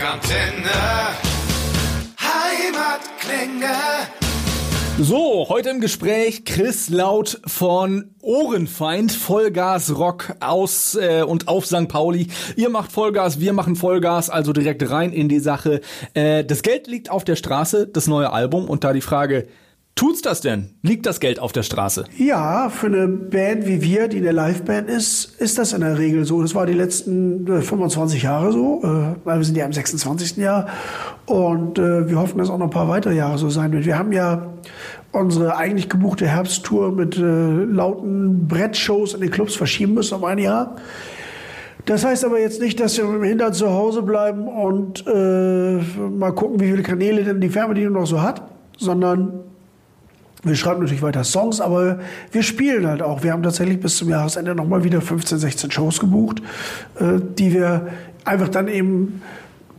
Rockantenne. 0.00 0.70
Heimatklänge. 2.18 3.76
So, 4.98 5.46
heute 5.50 5.68
im 5.68 5.82
Gespräch 5.82 6.46
Chris 6.46 6.88
Laut 6.88 7.38
von 7.46 8.14
Ohrenfeind, 8.22 9.12
Vollgas 9.12 9.94
Rock 9.94 10.36
aus 10.40 10.94
äh, 10.94 11.22
und 11.22 11.48
auf 11.48 11.66
St. 11.66 11.88
Pauli. 11.88 12.28
Ihr 12.56 12.70
macht 12.70 12.92
Vollgas, 12.92 13.40
wir 13.40 13.52
machen 13.52 13.76
Vollgas, 13.76 14.30
also 14.30 14.54
direkt 14.54 14.88
rein 14.90 15.12
in 15.12 15.28
die 15.28 15.40
Sache. 15.40 15.82
Äh, 16.14 16.44
das 16.44 16.62
Geld 16.62 16.86
liegt 16.86 17.10
auf 17.10 17.24
der 17.24 17.36
Straße, 17.36 17.86
das 17.86 18.06
neue 18.06 18.32
Album 18.32 18.70
und 18.70 18.84
da 18.84 18.94
die 18.94 19.02
Frage, 19.02 19.48
Tut's 19.94 20.22
das 20.22 20.40
denn? 20.40 20.70
Liegt 20.82 21.04
das 21.04 21.20
Geld 21.20 21.40
auf 21.40 21.52
der 21.52 21.62
Straße? 21.62 22.06
Ja, 22.16 22.70
für 22.70 22.86
eine 22.86 23.06
Band 23.06 23.66
wie 23.66 23.82
wir, 23.82 24.08
die 24.08 24.16
eine 24.16 24.32
Liveband 24.32 24.88
ist, 24.88 25.38
ist 25.38 25.58
das 25.58 25.74
in 25.74 25.82
der 25.82 25.98
Regel 25.98 26.24
so. 26.24 26.40
Das 26.40 26.54
war 26.54 26.64
die 26.64 26.72
letzten 26.72 27.46
äh, 27.46 27.60
25 27.60 28.22
Jahre 28.22 28.50
so, 28.50 28.80
äh, 28.82 29.26
wir 29.26 29.44
sind 29.44 29.58
ja 29.58 29.66
im 29.66 29.74
26. 29.74 30.38
Jahr 30.38 30.68
und 31.26 31.78
äh, 31.78 32.08
wir 32.08 32.18
hoffen, 32.18 32.38
dass 32.38 32.48
auch 32.48 32.56
noch 32.56 32.68
ein 32.68 32.70
paar 32.70 32.88
weitere 32.88 33.14
Jahre 33.14 33.36
so 33.36 33.50
sein 33.50 33.72
wird. 33.72 33.84
Wir 33.84 33.98
haben 33.98 34.12
ja 34.12 34.46
unsere 35.12 35.56
eigentlich 35.56 35.90
gebuchte 35.90 36.26
Herbsttour 36.26 36.92
mit 36.92 37.18
äh, 37.18 37.20
lauten 37.20 38.48
Brettshows 38.48 39.12
in 39.12 39.20
den 39.20 39.30
Clubs 39.30 39.54
verschieben 39.54 39.94
müssen 39.94 40.14
um 40.14 40.24
ein 40.24 40.38
Jahr. 40.38 40.76
Das 41.84 42.04
heißt 42.04 42.24
aber 42.24 42.40
jetzt 42.40 42.60
nicht, 42.60 42.78
dass 42.80 42.96
wir 42.96 43.04
mit 43.04 43.16
dem 43.16 43.24
Hintern 43.24 43.52
zu 43.52 43.70
Hause 43.70 44.02
bleiben 44.02 44.48
und 44.48 45.04
äh, 45.06 45.78
mal 46.08 46.32
gucken, 46.32 46.60
wie 46.60 46.70
viele 46.70 46.82
Kanäle 46.82 47.24
denn 47.24 47.40
die 47.40 47.48
Fernbedienung 47.48 47.94
noch 47.94 48.06
so 48.06 48.22
hat, 48.22 48.42
sondern 48.78 49.49
wir 50.42 50.54
schreiben 50.54 50.80
natürlich 50.80 51.02
weiter 51.02 51.24
Songs, 51.24 51.60
aber 51.60 51.98
wir 52.32 52.42
spielen 52.42 52.86
halt 52.86 53.02
auch. 53.02 53.22
Wir 53.22 53.32
haben 53.32 53.42
tatsächlich 53.42 53.80
bis 53.80 53.96
zum 53.96 54.08
Jahresende 54.08 54.54
nochmal 54.54 54.84
wieder 54.84 55.00
15, 55.00 55.38
16 55.38 55.70
Shows 55.70 56.00
gebucht, 56.00 56.40
äh, 56.98 57.20
die 57.38 57.52
wir 57.52 57.88
einfach 58.24 58.48
dann 58.48 58.68
eben 58.68 59.22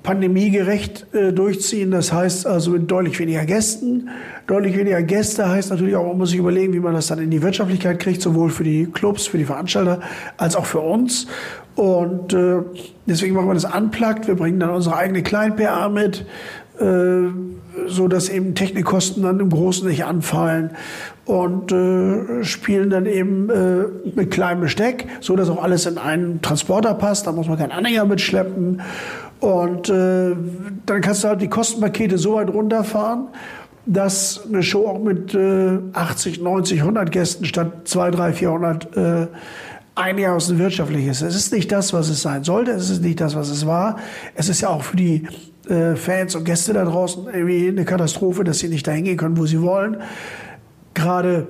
pandemiegerecht 0.04 1.14
äh, 1.14 1.32
durchziehen. 1.32 1.92
Das 1.92 2.12
heißt 2.12 2.48
also 2.48 2.72
mit 2.72 2.90
deutlich 2.90 3.20
weniger 3.20 3.46
Gästen. 3.46 4.10
Deutlich 4.48 4.76
weniger 4.78 5.02
Gäste 5.04 5.48
heißt 5.48 5.70
natürlich 5.70 5.96
auch, 5.96 6.06
man 6.06 6.18
muss 6.18 6.32
sich 6.32 6.40
überlegen, 6.40 6.74
wie 6.74 6.80
man 6.80 6.94
das 6.94 7.08
dann 7.08 7.20
in 7.20 7.30
die 7.30 7.42
Wirtschaftlichkeit 7.42 8.00
kriegt, 8.00 8.22
sowohl 8.22 8.50
für 8.50 8.64
die 8.64 8.86
Clubs, 8.86 9.28
für 9.28 9.38
die 9.38 9.46
Veranstalter, 9.46 10.02
als 10.38 10.56
auch 10.56 10.66
für 10.66 10.80
uns. 10.80 11.28
Und 11.76 12.34
äh, 12.34 12.58
deswegen 13.06 13.36
machen 13.36 13.48
wir 13.48 13.54
das 13.54 13.66
unplugged. 13.66 14.28
Wir 14.28 14.36
bringen 14.36 14.60
dann 14.60 14.72
unsere 14.72 14.96
eigene 14.96 15.24
Klein-PA 15.24 15.90
mit. 15.90 16.26
Äh, 16.82 17.30
so 17.88 18.08
dass 18.08 18.30
eben 18.30 18.54
Technikkosten 18.56 19.24
dann 19.24 19.40
im 19.40 19.50
Großen 19.50 19.88
nicht 19.88 20.04
anfallen 20.04 20.72
und 21.26 21.72
äh, 21.72 22.44
spielen 22.44 22.90
dann 22.90 23.06
eben 23.06 23.50
äh, 23.50 23.86
mit 24.16 24.32
kleinem 24.32 24.62
Besteck, 24.62 25.08
so 25.20 25.36
dass 25.36 25.50
auch 25.50 25.64
alles 25.64 25.86
in 25.86 25.98
einen 25.98 26.42
Transporter 26.42 26.94
passt. 26.94 27.28
Da 27.28 27.32
muss 27.32 27.48
man 27.48 27.58
keinen 27.58 27.72
Anhänger 27.72 28.06
mitschleppen 28.06 28.82
und 29.40 29.90
äh, 29.90 30.36
dann 30.86 31.02
kannst 31.02 31.24
du 31.24 31.30
halt 31.30 31.42
die 31.42 31.48
Kostenpakete 31.48 32.18
so 32.18 32.36
weit 32.36 32.50
runterfahren, 32.50 33.28
dass 33.86 34.42
eine 34.48 34.64
Show 34.64 34.88
auch 34.88 35.00
mit 35.00 35.34
äh, 35.34 35.80
80, 35.94 36.42
90, 36.42 36.82
100 36.82 37.12
Gästen 37.12 37.46
statt 37.46 37.72
2, 37.86 38.12
3, 38.12 38.34
400 38.34 39.30
äh, 40.02 40.10
einigermaßen 40.10 40.58
wirtschaftlich 40.60 41.08
ist. 41.08 41.22
Es 41.22 41.36
ist 41.36 41.54
nicht 41.54 41.72
das, 41.72 41.94
was 41.94 42.10
es 42.10 42.22
sein 42.22 42.44
sollte. 42.44 42.72
Es 42.72 42.90
ist 42.90 43.02
nicht 43.02 43.22
das, 43.22 43.36
was 43.36 43.50
es 43.50 43.66
war. 43.66 43.98
Es 44.36 44.50
ist 44.50 44.62
ja 44.62 44.70
auch 44.70 44.84
für 44.84 44.98
die 44.98 45.28
äh, 45.70 45.96
Fans 45.96 46.36
und 46.36 46.44
Gäste 46.44 46.74
da 46.74 46.86
draußen 46.86 47.26
irgendwie 47.26 47.68
eine 47.68 47.86
Katastrophe, 47.86 48.44
dass 48.44 48.60
sie 48.60 48.68
nicht 48.68 48.86
dahin 48.88 49.06
gehen 49.06 49.18
können, 49.18 49.38
wo 49.38 49.46
sie 49.46 49.62
wollen. 49.62 49.98
Gerade 50.94 51.48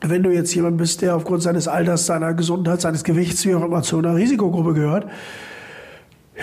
wenn 0.00 0.22
du 0.22 0.30
jetzt 0.30 0.54
jemand 0.54 0.78
bist, 0.78 1.02
der 1.02 1.14
aufgrund 1.14 1.42
seines 1.42 1.68
Alters, 1.68 2.06
seiner 2.06 2.34
Gesundheit, 2.34 2.80
seines 2.80 3.04
Gewichts, 3.04 3.44
wie 3.46 3.54
auch 3.54 3.64
immer, 3.64 3.82
zu 3.82 3.98
einer 3.98 4.16
Risikogruppe 4.16 4.74
gehört. 4.74 5.06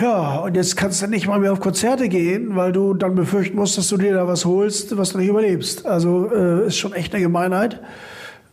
Ja, 0.00 0.38
und 0.38 0.54
jetzt 0.54 0.76
kannst 0.76 1.02
du 1.02 1.08
nicht 1.08 1.26
mal 1.26 1.38
mehr 1.40 1.52
auf 1.52 1.60
Konzerte 1.60 2.08
gehen, 2.08 2.56
weil 2.56 2.72
du 2.72 2.94
dann 2.94 3.16
befürchten 3.16 3.56
musst, 3.56 3.76
dass 3.76 3.88
du 3.88 3.96
dir 3.96 4.14
da 4.14 4.26
was 4.26 4.44
holst, 4.44 4.96
was 4.96 5.10
du 5.10 5.18
nicht 5.18 5.28
überlebst. 5.28 5.84
Also 5.84 6.30
äh, 6.32 6.68
ist 6.68 6.78
schon 6.78 6.92
echt 6.92 7.12
eine 7.14 7.22
Gemeinheit. 7.22 7.80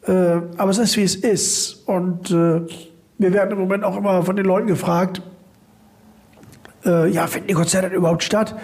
Äh, 0.08 0.42
aber 0.58 0.72
es 0.72 0.78
ist, 0.78 0.98
wie 0.98 1.04
es 1.04 1.16
ist. 1.16 1.84
Und 1.86 2.32
äh, 2.32 2.62
wir 3.18 3.34
werden 3.34 3.52
im 3.52 3.60
Moment 3.60 3.84
auch 3.84 3.98
immer 3.98 4.24
von 4.24 4.36
den 4.36 4.46
Leuten 4.46 4.68
gefragt, 4.68 5.22
äh, 6.86 7.10
ja, 7.10 7.28
finden 7.28 7.48
die 7.48 7.54
Konzerte 7.54 7.94
überhaupt 7.94 8.24
statt? 8.24 8.56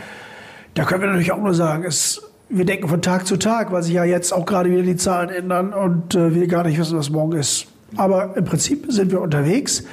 Da 0.73 0.85
können 0.85 1.01
wir 1.01 1.07
natürlich 1.07 1.31
auch 1.31 1.41
nur 1.41 1.53
sagen, 1.53 1.83
es, 1.83 2.21
wir 2.49 2.65
denken 2.65 2.87
von 2.87 3.01
Tag 3.01 3.27
zu 3.27 3.37
Tag, 3.37 3.71
weil 3.71 3.83
sich 3.83 3.93
ja 3.93 4.05
jetzt 4.05 4.31
auch 4.31 4.45
gerade 4.45 4.71
wieder 4.71 4.83
die 4.83 4.95
Zahlen 4.95 5.29
ändern 5.29 5.73
und 5.73 6.15
wir 6.15 6.47
gar 6.47 6.63
nicht 6.63 6.79
wissen, 6.79 6.97
was 6.97 7.09
morgen 7.11 7.33
ist. 7.33 7.67
Aber 7.95 8.35
im 8.35 8.45
Prinzip 8.45 8.85
sind 8.89 9.11
wir 9.11 9.21
unterwegs. 9.21 9.83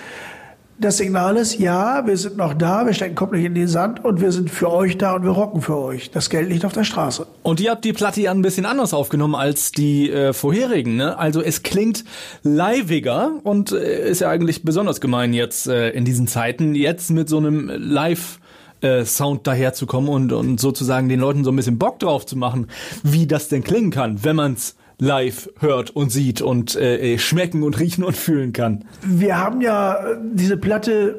Das 0.83 0.97
Signal 0.97 1.37
ist, 1.37 1.59
ja, 1.59 2.07
wir 2.07 2.17
sind 2.17 2.39
noch 2.39 2.55
da, 2.55 2.87
wir 2.87 2.95
stecken 2.95 3.15
Kopf 3.15 3.33
nicht 3.33 3.45
in 3.45 3.55
den 3.55 3.69
Sand 3.69 4.03
und 4.03 4.23
wir 4.23 4.33
sind 4.33 4.49
für 4.51 4.73
euch 4.73 4.97
da 4.97 5.15
und 5.15 5.25
wir 5.25 5.31
rocken 5.31 5.61
für 5.61 5.77
euch. 5.77 6.11
Das 6.11 6.31
Geld 6.31 6.49
liegt 6.49 6.65
auf 6.65 6.73
der 6.73 6.85
Straße. 6.85 7.27
Und 7.43 7.61
ihr 7.61 7.71
habt 7.71 7.85
die 7.85 7.93
Platte 7.93 8.23
ja 8.23 8.31
ein 8.31 8.41
bisschen 8.41 8.65
anders 8.65 8.95
aufgenommen 8.95 9.35
als 9.35 9.73
die 9.73 10.11
äh, 10.11 10.33
vorherigen. 10.33 10.97
Ne? 10.97 11.19
Also 11.19 11.43
es 11.43 11.63
klingt 11.63 12.07
liveiger 12.45 13.31
und 13.43 13.73
äh, 13.73 14.09
ist 14.09 14.23
ja 14.23 14.31
eigentlich 14.31 14.63
besonders 14.63 15.03
gemein 15.03 15.35
jetzt 15.35 15.67
äh, 15.67 15.91
in 15.91 16.07
diesen 16.07 16.27
Zeiten, 16.27 16.75
jetzt 16.75 17.11
mit 17.11 17.29
so 17.29 17.37
einem 17.37 17.69
Live- 17.69 18.41
äh, 18.81 19.05
Sound 19.05 19.47
daherzukommen 19.47 20.09
und, 20.09 20.33
und 20.33 20.59
sozusagen 20.59 21.11
den 21.11 21.21
Leuten 21.21 21.45
so 21.45 21.53
ein 21.53 21.57
bisschen 21.57 21.77
Bock 21.77 21.99
drauf 21.99 22.25
zu 22.25 22.39
machen, 22.39 22.69
wie 23.03 23.27
das 23.27 23.49
denn 23.49 23.63
klingen 23.63 23.91
kann, 23.91 24.25
wenn 24.25 24.37
man's 24.37 24.77
live 25.01 25.51
hört 25.59 25.91
und 25.91 26.11
sieht 26.11 26.43
und 26.43 26.77
äh, 26.77 27.19
schmecken 27.19 27.63
und 27.63 27.79
riechen 27.79 28.05
und 28.05 28.17
fühlen 28.17 28.53
kann. 28.53 28.85
Wir 29.03 29.39
haben 29.39 29.61
ja 29.61 29.99
diese 30.33 30.57
Platte 30.57 31.17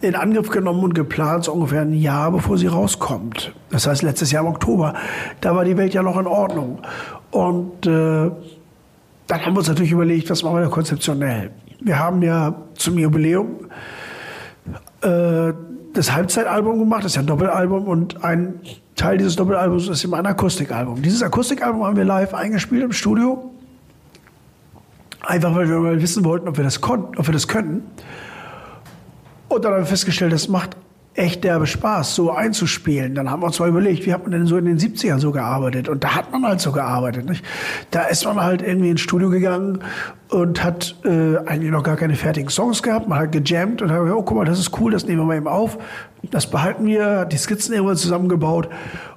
in 0.00 0.14
Angriff 0.14 0.50
genommen 0.50 0.84
und 0.84 0.94
geplant, 0.94 1.44
so 1.44 1.52
ungefähr 1.52 1.82
ein 1.82 1.94
Jahr 1.94 2.30
bevor 2.30 2.58
sie 2.58 2.66
rauskommt. 2.66 3.52
Das 3.70 3.86
heißt 3.86 4.02
letztes 4.02 4.30
Jahr 4.30 4.44
im 4.44 4.50
Oktober. 4.50 4.94
Da 5.40 5.54
war 5.56 5.64
die 5.64 5.76
Welt 5.76 5.94
ja 5.94 6.02
noch 6.02 6.18
in 6.18 6.26
Ordnung. 6.26 6.80
Und 7.30 7.86
äh, 7.86 8.30
dann 9.26 9.44
haben 9.44 9.54
wir 9.54 9.58
uns 9.58 9.68
natürlich 9.68 9.92
überlegt, 9.92 10.30
was 10.30 10.42
machen 10.42 10.56
wir 10.56 10.62
da 10.62 10.68
konzeptionell. 10.68 11.50
Wir 11.80 11.98
haben 11.98 12.22
ja 12.22 12.54
zum 12.74 12.98
Jubiläum 12.98 13.68
äh, 15.00 15.52
das 15.94 16.12
Halbzeitalbum 16.12 16.78
gemacht, 16.78 17.04
das 17.04 17.12
ist 17.12 17.16
ja 17.16 17.22
ein 17.22 17.26
Doppelalbum 17.26 17.86
und 17.86 18.24
ein 18.24 18.60
Teil 18.96 19.18
dieses 19.18 19.36
Doppelalbums 19.36 19.88
ist 19.88 20.04
eben 20.04 20.14
ein 20.14 20.26
Akustikalbum. 20.26 21.02
Dieses 21.02 21.22
Akustikalbum 21.22 21.84
haben 21.84 21.96
wir 21.96 22.04
live 22.04 22.32
eingespielt 22.32 22.82
im 22.82 22.92
Studio. 22.92 23.50
Einfach 25.20 25.54
weil 25.54 25.68
wir 25.68 25.78
mal 25.78 26.00
wissen 26.00 26.24
wollten, 26.24 26.48
ob 26.48 26.56
wir 26.56 26.64
das 26.64 26.80
konnten, 26.80 27.16
ob 27.18 27.26
wir 27.26 27.32
das 27.32 27.48
können. 27.48 27.82
Und 29.48 29.64
dann 29.64 29.72
haben 29.72 29.80
wir 29.80 29.86
festgestellt, 29.86 30.32
das 30.32 30.48
macht 30.48 30.76
echt 31.14 31.44
derbe 31.44 31.66
Spaß, 31.66 32.14
so 32.14 32.32
einzuspielen. 32.32 33.14
Dann 33.14 33.30
haben 33.30 33.42
wir 33.42 33.46
uns 33.46 33.60
mal 33.60 33.68
überlegt, 33.68 34.04
wie 34.04 34.12
hat 34.12 34.22
man 34.22 34.32
denn 34.32 34.46
so 34.46 34.56
in 34.56 34.64
den 34.64 34.78
70ern 34.78 35.18
so 35.18 35.30
gearbeitet? 35.30 35.88
Und 35.88 36.02
da 36.02 36.16
hat 36.16 36.32
man 36.32 36.44
halt 36.44 36.60
so 36.60 36.72
gearbeitet. 36.72 37.28
Nicht? 37.28 37.44
Da 37.92 38.02
ist 38.04 38.24
man 38.24 38.40
halt 38.40 38.62
irgendwie 38.62 38.90
ins 38.90 39.00
Studio 39.00 39.30
gegangen 39.30 39.78
und 40.28 40.64
hat 40.64 40.96
äh, 41.04 41.36
eigentlich 41.46 41.70
noch 41.70 41.84
gar 41.84 41.96
keine 41.96 42.16
fertigen 42.16 42.50
Songs 42.50 42.82
gehabt. 42.82 43.08
Man 43.08 43.18
hat 43.18 43.32
gejammt 43.32 43.80
und 43.80 43.92
hat 43.92 44.00
gesagt, 44.00 44.18
oh, 44.18 44.22
guck 44.22 44.36
mal, 44.36 44.44
das 44.44 44.58
ist 44.58 44.78
cool, 44.80 44.90
das 44.90 45.06
nehmen 45.06 45.20
wir 45.20 45.26
mal 45.26 45.36
eben 45.36 45.48
auf. 45.48 45.78
Das 46.30 46.50
behalten 46.50 46.86
wir, 46.86 47.20
hat 47.20 47.32
die 47.32 47.36
Skizzen 47.36 47.74
irgendwann 47.74 47.96
zusammengebaut. 47.96 48.68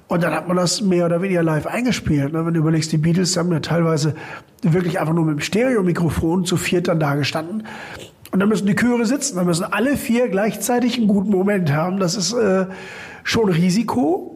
Und 0.06 0.22
dann 0.22 0.32
hat 0.32 0.46
man 0.46 0.56
das 0.56 0.80
mehr 0.80 1.04
oder 1.04 1.20
weniger 1.20 1.42
live 1.42 1.66
eingespielt. 1.66 2.32
Ne? 2.32 2.46
Wenn 2.46 2.54
du 2.54 2.60
überlegst, 2.60 2.92
die 2.92 2.96
Beatles 2.96 3.36
haben 3.36 3.52
ja 3.52 3.60
teilweise 3.60 4.14
wirklich 4.62 5.00
einfach 5.00 5.12
nur 5.14 5.24
mit 5.24 5.34
dem 5.34 5.40
Stereomikrofon 5.40 6.44
zu 6.44 6.56
viert 6.56 6.88
dann 6.88 7.00
da 7.00 7.14
gestanden. 7.14 7.64
Und 8.30 8.40
dann 8.40 8.48
müssen 8.48 8.66
die 8.66 8.74
Chöre 8.74 9.06
sitzen, 9.06 9.36
dann 9.36 9.46
müssen 9.46 9.64
alle 9.64 9.96
vier 9.96 10.28
gleichzeitig 10.28 10.98
einen 10.98 11.08
guten 11.08 11.30
Moment 11.30 11.72
haben. 11.72 11.98
Das 11.98 12.14
ist 12.14 12.32
äh, 12.34 12.66
schon 13.24 13.48
Risiko. 13.48 14.34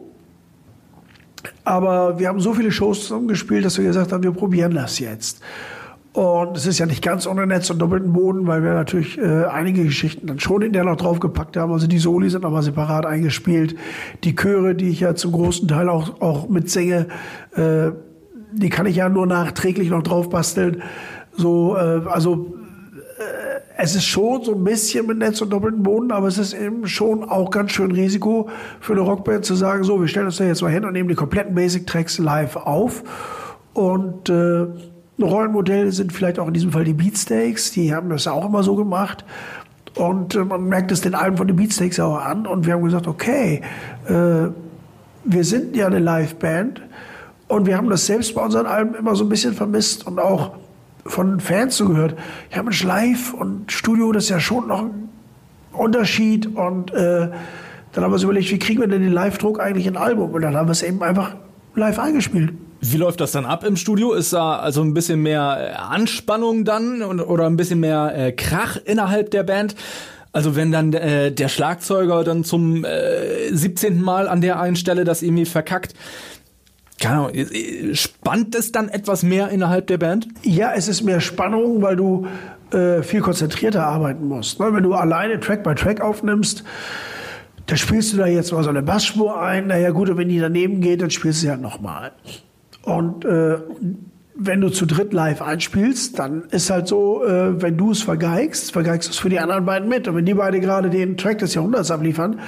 Aber 1.65 2.19
wir 2.19 2.29
haben 2.29 2.41
so 2.41 2.55
viele 2.55 2.73
Shows 2.73 3.03
zusammengespielt, 3.03 3.65
dass 3.65 3.79
wir 3.79 3.85
gesagt 3.85 4.13
haben, 4.13 4.23
wir 4.23 4.33
probieren 4.33 4.75
das 4.75 4.99
jetzt. 4.99 5.43
Und 6.13 6.57
es 6.59 6.67
ist 6.67 6.79
ja 6.79 6.85
nicht 6.85 7.03
ganz 7.03 7.27
ohne 7.27 7.47
Netz 7.47 7.71
und 7.71 7.79
doppelten 7.79 8.13
Boden, 8.13 8.47
weil 8.47 8.63
wir 8.63 8.75
natürlich 8.75 9.17
äh, 9.19 9.45
einige 9.45 9.85
Geschichten 9.85 10.27
dann 10.27 10.41
schon 10.41 10.61
in 10.61 10.73
der 10.73 10.85
noch 10.85 10.97
draufgepackt 10.97 11.57
haben. 11.57 11.73
Also 11.73 11.87
die 11.87 11.99
Soli 11.99 12.29
sind 12.29 12.43
nochmal 12.43 12.63
separat 12.63 13.07
eingespielt. 13.07 13.77
Die 14.23 14.37
Chöre, 14.37 14.75
die 14.75 14.91
ich 14.91 15.01
ja 15.01 15.15
zum 15.15 15.33
großen 15.33 15.69
Teil 15.69 15.89
auch, 15.89 16.21
auch 16.21 16.49
mitsinge, 16.51 17.07
äh, 17.57 17.93
die 18.53 18.69
kann 18.69 18.85
ich 18.85 18.97
ja 18.97 19.09
nur 19.09 19.27
nachträglich 19.27 19.89
noch 19.89 20.03
drauf 20.03 20.29
basteln. 20.29 20.83
So, 21.35 21.77
äh, 21.77 22.03
also 22.07 22.59
es 23.83 23.97
ist 23.97 24.05
schon 24.05 24.45
so 24.45 24.55
ein 24.55 24.63
bisschen 24.63 25.09
mit 25.09 25.19
Netz 25.19 25.41
und 25.41 25.51
doppelten 25.51 25.83
Boden, 25.83 26.13
aber 26.13 26.29
es 26.29 26.39
ist 26.39 26.55
eben 26.55 26.87
schon 26.87 27.25
auch 27.25 27.51
ganz 27.51 27.73
schön 27.73 27.91
Risiko 27.91 28.49
für 28.81 28.93
eine 28.93 29.03
Rockband 29.03 29.45
zu 29.45 29.57
sagen, 29.57 29.83
so, 29.83 30.01
wir 30.01 30.07
stellen 30.07 30.27
uns 30.27 30.37
da 30.37 30.45
jetzt 30.45 30.63
mal 30.63 30.71
hin 30.71 30.85
und 30.85 30.93
nehmen 30.93 31.09
die 31.09 31.17
kompletten 31.17 31.53
Basic-Tracks 31.57 32.19
live 32.19 32.55
auf. 32.55 33.03
Und 33.75 34.29
äh, 34.29 34.63
ein 34.63 35.23
Rollenmodell 35.23 35.91
sind 35.91 36.13
vielleicht 36.13 36.39
auch 36.39 36.47
in 36.47 36.55
diesem 36.55 36.71
Fall 36.71 36.85
die 36.85 36.93
Beatsteaks, 36.93 37.73
die 37.73 37.93
haben 37.93 38.09
das 38.09 38.29
auch 38.29 38.47
immer 38.47 38.63
so 38.63 38.77
gemacht. 38.77 39.25
Und 39.97 40.37
äh, 40.37 40.45
man 40.45 40.65
merkt 40.69 40.93
es 40.93 41.01
den 41.01 41.17
Alben 41.17 41.37
von 41.37 41.49
den 41.49 41.57
Beatsteaks 41.57 41.99
auch 41.99 42.25
an. 42.25 42.47
Und 42.47 42.67
wir 42.67 42.75
haben 42.75 42.85
gesagt, 42.85 43.09
okay, 43.09 43.63
äh, 44.07 44.13
wir 45.25 45.45
sind 45.45 45.75
ja 45.75 45.89
eine 45.89 45.99
Liveband 45.99 46.83
und 47.49 47.67
wir 47.67 47.77
haben 47.77 47.91
das 47.91 48.07
selbst 48.07 48.33
bei 48.37 48.45
unseren 48.45 48.67
Alben 48.67 48.95
immer 48.95 49.17
so 49.17 49.25
ein 49.25 49.29
bisschen 49.29 49.55
vermisst 49.55 50.07
und 50.07 50.21
auch 50.21 50.53
von 51.05 51.41
Fans 51.41 51.77
zugehört. 51.77 52.17
Ja, 52.55 52.63
Mensch, 52.63 52.83
live 52.85 53.35
und 53.35 53.71
Studio, 53.73 54.13
das 54.13 54.25
ist 54.25 54.31
ja 54.31 54.41
schon 54.41 54.69
noch 54.69 54.83
ein 54.83 55.09
Unterschied 55.73 56.47
und 56.55 56.93
äh, 56.93 57.29
Dann 57.93 58.05
haben 58.05 58.11
wir 58.11 58.15
uns 58.15 58.23
überlegt, 58.23 58.51
wie 58.51 58.59
kriegen 58.59 58.81
wir 58.81 58.89
denn 58.89 59.03
den 59.03 59.13
Live-Druck 59.13 59.61
eigentlich 59.61 59.87
in 59.87 59.97
ein 59.97 60.03
Album? 60.03 60.31
Und 60.33 60.43
dann 60.43 60.57
haben 60.57 60.67
wir 60.67 60.73
es 60.73 60.83
eben 60.83 61.03
einfach 61.03 61.35
live 61.75 61.99
eingespielt. 61.99 62.55
Wie 62.81 62.97
läuft 62.97 63.21
das 63.21 63.33
dann 63.33 63.45
ab 63.45 63.65
im 63.65 63.77
Studio? 63.77 64.13
Ist 64.13 64.33
da 64.33 64.57
also 64.57 64.83
ein 64.83 64.95
bisschen 64.95 65.23
mehr 65.23 65.73
äh, 65.73 65.77
Anspannung 65.77 66.65
dann 66.65 67.03
oder 67.03 67.47
ein 67.47 67.57
bisschen 67.57 67.81
mehr 67.81 68.13
äh, 68.17 68.33
Krach 68.33 68.79
innerhalb 68.85 69.31
der 69.31 69.43
Band? 69.43 69.77
Also 70.33 70.57
wenn 70.57 70.73
dann 70.73 70.95
äh, 70.95 71.31
der 71.31 71.49
Schlagzeuger 71.49 72.25
dann 72.25 72.45
zum 72.45 72.85
äh, 72.87 73.55
17. 73.55 74.01
Mal 74.01 74.27
an 74.27 74.41
der 74.41 74.59
einen 74.59 74.77
Stelle 74.77 75.05
das 75.05 75.23
irgendwie 75.23 75.45
verkackt, 75.45 75.95
keine 77.03 77.17
Ahnung, 77.17 77.35
äh, 77.35 77.95
spannt 77.95 78.55
es 78.55 78.73
dann 78.73 78.89
etwas 78.89 79.23
mehr 79.23 79.49
innerhalb 79.49 79.89
der 79.89 79.99
Band? 79.99 80.29
Ja, 80.43 80.73
es 80.75 80.89
ist 80.89 81.03
mehr 81.03 81.21
Spannung, 81.21 81.83
weil 81.83 81.97
du 81.97 82.27
äh, 82.73 83.03
viel 83.03 83.21
konzentrierter 83.21 83.85
arbeiten 83.85 84.27
musst. 84.29 84.61
Ne? 84.61 84.73
Wenn 84.73 84.85
du 84.85 84.95
alleine 84.95 85.41
Track 85.41 85.65
by 85.65 85.75
Track 85.75 86.01
aufnimmst, 86.01 86.65
da 87.67 87.77
spielst 87.77 88.13
du 88.13 88.17
da 88.17 88.27
jetzt 88.27 88.53
mal 88.53 88.63
so 88.63 88.71
eine 88.71 88.83
Bassspur 88.83 89.41
ein. 89.41 89.67
Naja 89.67 89.91
gut, 89.91 90.11
und 90.11 90.17
wenn 90.17 90.29
die 90.29 90.39
daneben 90.39 90.81
geht, 90.81 91.03
dann 91.03 91.11
spielst 91.11 91.41
du 91.41 91.47
sie 91.47 91.51
halt 91.51 91.61
nochmal. 91.61 92.13
Und 92.83 93.25
äh, 93.25 93.59
wenn 94.45 94.61
du 94.61 94.69
zu 94.71 94.87
dritt 94.87 95.13
live 95.13 95.41
einspielst, 95.41 96.19
dann 96.19 96.45
ist 96.51 96.71
halt 96.71 96.89
so, 96.89 97.25
äh, 97.25 97.61
wenn 97.63 97.77
du 97.77 97.93
es 97.93 98.03
vergeigst, 98.03 98.73
vergeigst 98.73 99.09
du 99.09 99.13
es 99.13 99.19
für 99.19 99.29
die 99.29 99.39
anderen 99.39 99.65
beiden 99.65 99.89
mit. 99.89 100.09
Und 100.09 100.17
wenn 100.17 100.25
die 100.25 100.35
beide 100.35 100.61
gerade 100.61 100.91
den 100.91 101.17
Track 101.17 101.39
des 101.39 101.55
Jahrhunderts 101.55 101.91
abliefern 101.91 102.41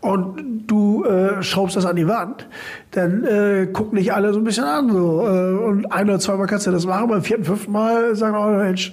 und 0.00 0.64
du 0.66 1.04
äh, 1.04 1.42
schraubst 1.42 1.76
das 1.76 1.86
an 1.86 1.96
die 1.96 2.08
Wand, 2.08 2.48
dann 2.90 3.24
äh, 3.24 3.66
gucken 3.72 3.98
dich 3.98 4.12
alle 4.12 4.32
so 4.32 4.40
ein 4.40 4.44
bisschen 4.44 4.64
an. 4.64 4.90
So. 4.90 5.26
Äh, 5.26 5.64
und 5.64 5.92
ein 5.92 6.08
oder 6.08 6.18
zweimal 6.18 6.46
kannst 6.46 6.66
du 6.66 6.72
das 6.72 6.86
machen, 6.86 7.08
beim 7.08 7.22
vierten, 7.22 7.44
fünften 7.44 7.72
Mal 7.72 8.16
sagen, 8.16 8.36
oh 8.36 8.62
Mensch, 8.62 8.92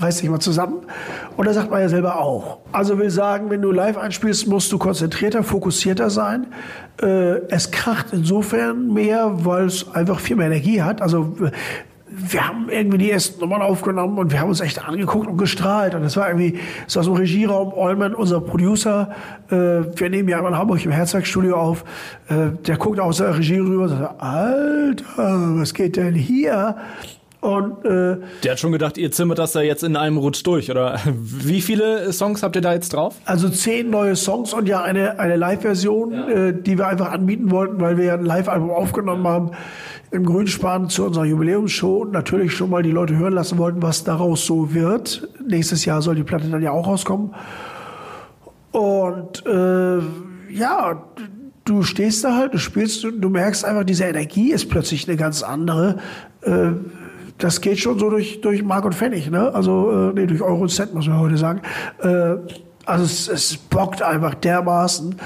reiß 0.00 0.18
dich 0.18 0.30
mal 0.30 0.40
zusammen. 0.40 0.78
Und 1.36 1.46
das 1.46 1.56
sagt 1.56 1.70
man 1.70 1.80
ja 1.80 1.88
selber 1.88 2.20
auch. 2.20 2.58
Also 2.72 2.98
will 2.98 3.10
sagen, 3.10 3.50
wenn 3.50 3.62
du 3.62 3.72
live 3.72 3.96
einspielst, 3.96 4.46
musst 4.46 4.70
du 4.72 4.78
konzentrierter, 4.78 5.42
fokussierter 5.42 6.10
sein. 6.10 6.46
Äh, 7.00 7.40
es 7.48 7.70
kracht 7.70 8.06
insofern 8.12 8.92
mehr, 8.92 9.44
weil 9.44 9.66
es 9.66 9.92
einfach 9.94 10.20
viel 10.20 10.36
mehr 10.36 10.46
Energie 10.46 10.82
hat. 10.82 11.02
Also 11.02 11.34
wir 12.10 12.48
haben 12.48 12.68
irgendwie 12.68 12.98
die 12.98 13.10
ersten 13.10 13.40
Nummern 13.40 13.62
aufgenommen 13.62 14.18
und 14.18 14.32
wir 14.32 14.40
haben 14.40 14.48
uns 14.48 14.60
echt 14.60 14.86
angeguckt 14.86 15.26
und 15.26 15.36
gestrahlt. 15.36 15.94
Und 15.94 16.02
das 16.02 16.16
war 16.16 16.28
irgendwie, 16.28 16.58
so 16.86 17.00
ein 17.00 17.16
Regieraum, 17.16 17.72
Allman, 17.76 18.14
unser 18.14 18.40
Producer, 18.40 19.10
äh, 19.50 19.54
wir 19.54 20.10
nehmen 20.10 20.28
ja 20.28 20.38
immer 20.38 20.48
in 20.48 20.58
Hamburg 20.58 20.84
im 20.84 20.90
Herzbergstudio 20.90 21.56
auf, 21.56 21.84
äh, 22.28 22.50
der 22.66 22.76
guckt 22.76 22.98
aus 22.98 23.18
der 23.18 23.36
Regie 23.36 23.58
rüber 23.58 23.84
und 23.84 23.88
sagt, 23.90 24.22
Alter, 24.22 25.58
was 25.58 25.74
geht 25.74 25.96
denn 25.96 26.14
hier? 26.14 26.76
Und, 27.40 27.84
äh, 27.84 28.16
der 28.42 28.52
hat 28.52 28.58
schon 28.58 28.72
gedacht, 28.72 28.98
ihr 28.98 29.12
zimmert 29.12 29.38
das 29.38 29.52
da 29.52 29.60
jetzt 29.60 29.84
in 29.84 29.94
einem 29.94 30.16
Rutsch 30.16 30.44
durch, 30.44 30.70
oder? 30.70 30.98
Wie 31.06 31.60
viele 31.60 32.12
Songs 32.12 32.42
habt 32.42 32.56
ihr 32.56 32.62
da 32.62 32.74
jetzt 32.74 32.92
drauf? 32.92 33.14
Also 33.26 33.48
zehn 33.48 33.90
neue 33.90 34.16
Songs 34.16 34.52
und 34.52 34.68
ja 34.68 34.82
eine, 34.82 35.20
eine 35.20 35.36
Live-Version, 35.36 36.12
ja. 36.12 36.28
äh, 36.28 36.52
die 36.52 36.78
wir 36.78 36.88
einfach 36.88 37.12
anbieten 37.12 37.52
wollten, 37.52 37.80
weil 37.80 37.96
wir 37.96 38.06
ja 38.06 38.14
ein 38.14 38.24
Live-Album 38.24 38.70
aufgenommen 38.70 39.26
haben 39.26 39.50
im 40.10 40.24
Grünspan 40.24 40.88
zu 40.88 41.04
unserer 41.04 41.26
Jubiläumsshow 41.26 41.98
und 41.98 42.12
natürlich 42.12 42.52
schon 42.52 42.70
mal 42.70 42.82
die 42.82 42.90
Leute 42.90 43.16
hören 43.16 43.34
lassen 43.34 43.58
wollten, 43.58 43.82
was 43.82 44.04
daraus 44.04 44.44
so 44.46 44.74
wird. 44.74 45.28
Nächstes 45.46 45.84
Jahr 45.84 46.02
soll 46.02 46.14
die 46.14 46.24
Platte 46.24 46.48
dann 46.48 46.62
ja 46.62 46.72
auch 46.72 46.86
rauskommen. 46.86 47.34
Und 48.72 49.44
äh, 49.46 49.98
ja, 50.50 51.04
du 51.64 51.82
stehst 51.82 52.24
da 52.24 52.36
halt, 52.36 52.54
du 52.54 52.58
spielst, 52.58 53.04
du 53.04 53.28
merkst 53.28 53.64
einfach, 53.64 53.84
diese 53.84 54.04
Energie 54.04 54.50
ist 54.50 54.68
plötzlich 54.70 55.06
eine 55.08 55.16
ganz 55.16 55.42
andere. 55.42 55.98
Äh, 56.42 56.72
das 57.38 57.60
geht 57.60 57.78
schon 57.78 57.98
so 57.98 58.10
durch, 58.10 58.40
durch 58.40 58.62
Mark 58.62 58.84
und 58.84 58.94
Pfennig, 58.94 59.30
ne? 59.30 59.54
Also, 59.54 60.10
äh, 60.10 60.12
nee, 60.14 60.26
durch 60.26 60.42
Euro 60.42 60.62
und 60.62 60.70
Cent, 60.70 60.94
muss 60.94 61.06
man 61.06 61.20
heute 61.20 61.36
sagen. 61.36 61.62
Äh, 62.02 62.36
also 62.84 63.04
es, 63.04 63.28
es 63.28 63.56
bockt 63.56 64.02
einfach 64.02 64.34
dermaßen. 64.34 65.16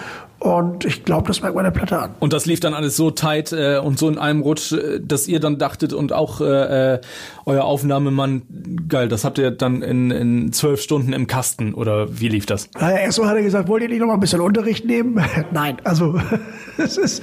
Und 0.43 0.85
ich 0.85 1.05
glaube, 1.05 1.29
das 1.29 1.41
merkt 1.41 1.55
man 1.55 1.63
der 1.63 1.71
Platte 1.71 2.01
an. 2.01 2.17
Und 2.19 2.33
das 2.33 2.47
lief 2.47 2.59
dann 2.59 2.75
alles 2.75 2.97
so 2.97 3.13
tight 3.13 3.53
äh, 3.53 3.79
und 3.79 3.97
so 3.97 4.09
in 4.09 4.19
einem 4.19 4.43
Rutsch, 4.43 4.73
äh, 4.73 4.99
dass 5.01 5.29
ihr 5.29 5.39
dann 5.39 5.57
dachtet 5.57 5.93
und 5.93 6.13
auch 6.13 6.41
äh, 6.41 6.95
äh, 6.95 7.01
euer 7.47 7.63
Aufnahmemann, 7.63 8.43
geil, 8.89 9.07
das 9.07 9.25
habt 9.25 9.39
ihr 9.39 9.53
dann 9.53 9.83
in, 9.83 10.11
in 10.11 10.53
zwölf 10.53 10.83
Stunden 10.83 11.13
im 11.13 11.29
Kasten 11.29 11.75
oder 11.75 12.19
wie 12.19 12.27
lief 12.27 12.45
das? 12.45 12.69
Naja, 12.75 12.97
erstmal 12.97 13.29
hat 13.29 13.37
er 13.37 13.43
gesagt, 13.45 13.69
wollt 13.69 13.85
ihr 13.85 13.89
nicht 13.89 14.01
noch 14.01 14.09
mal 14.09 14.15
ein 14.15 14.21
bisschen 14.21 14.41
Unterricht 14.41 14.85
nehmen? 14.85 15.25
Nein, 15.53 15.77
also 15.85 16.21
es 16.77 16.97
ist, 16.97 17.23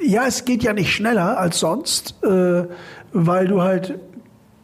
ja, 0.00 0.26
es 0.28 0.44
geht 0.44 0.62
ja 0.62 0.72
nicht 0.72 0.92
schneller 0.92 1.38
als 1.38 1.58
sonst, 1.58 2.14
äh, 2.22 2.66
weil 3.12 3.48
du 3.48 3.62
halt 3.62 3.98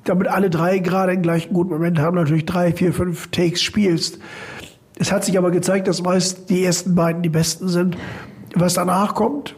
damit 0.08 0.28
alle 0.28 0.50
drei 0.50 0.78
gerade 0.78 1.12
einen 1.12 1.22
gleichen 1.22 1.52
guten 1.52 1.70
Moment 1.70 1.98
haben, 1.98 2.16
natürlich 2.16 2.46
drei, 2.46 2.72
vier, 2.72 2.92
fünf 2.92 3.28
Takes 3.30 3.62
spielst. 3.62 4.18
Es 4.98 5.12
hat 5.12 5.24
sich 5.24 5.36
aber 5.36 5.50
gezeigt, 5.50 5.88
dass 5.88 6.02
meist 6.02 6.48
die 6.48 6.64
ersten 6.64 6.94
beiden 6.94 7.22
die 7.22 7.28
besten 7.28 7.68
sind. 7.68 7.96
Was 8.54 8.74
danach 8.74 9.14
kommt, 9.14 9.54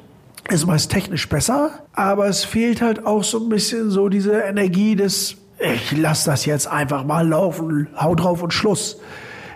ist 0.51 0.67
meist 0.67 0.91
technisch 0.91 1.29
besser, 1.29 1.71
aber 1.93 2.27
es 2.27 2.45
fehlt 2.45 2.83
halt 2.83 3.07
auch 3.07 3.23
so 3.23 3.39
ein 3.39 3.49
bisschen 3.49 3.91
so 3.91 4.09
diese 4.09 4.33
Energie 4.41 4.97
des, 4.97 5.37
ich 5.59 5.97
lass 5.97 6.25
das 6.25 6.47
jetzt 6.47 6.67
einfach 6.67 7.05
mal 7.05 7.29
laufen, 7.29 7.89
hau 7.97 8.15
drauf 8.15 8.43
und 8.43 8.53
Schluss. 8.53 8.99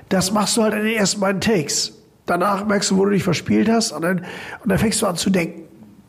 Das 0.09 0.33
machst 0.33 0.57
du 0.57 0.63
halt 0.63 0.75
in 0.75 0.85
den 0.85 0.97
ersten 0.97 1.21
beiden 1.21 1.41
Takes. 1.41 1.95
Danach 2.27 2.67
merkst 2.67 2.91
du, 2.91 2.99
wo 2.99 3.05
du 3.07 3.11
dich 3.11 3.25
verspielt 3.25 3.69
hast 3.69 3.93
und 3.93 4.03
dann, 4.03 4.19
und 4.19 4.71
dann 4.71 4.79
fängst 4.79 5.03
du 5.03 5.07
an 5.07 5.17
zu 5.17 5.31
denken. 5.31 5.63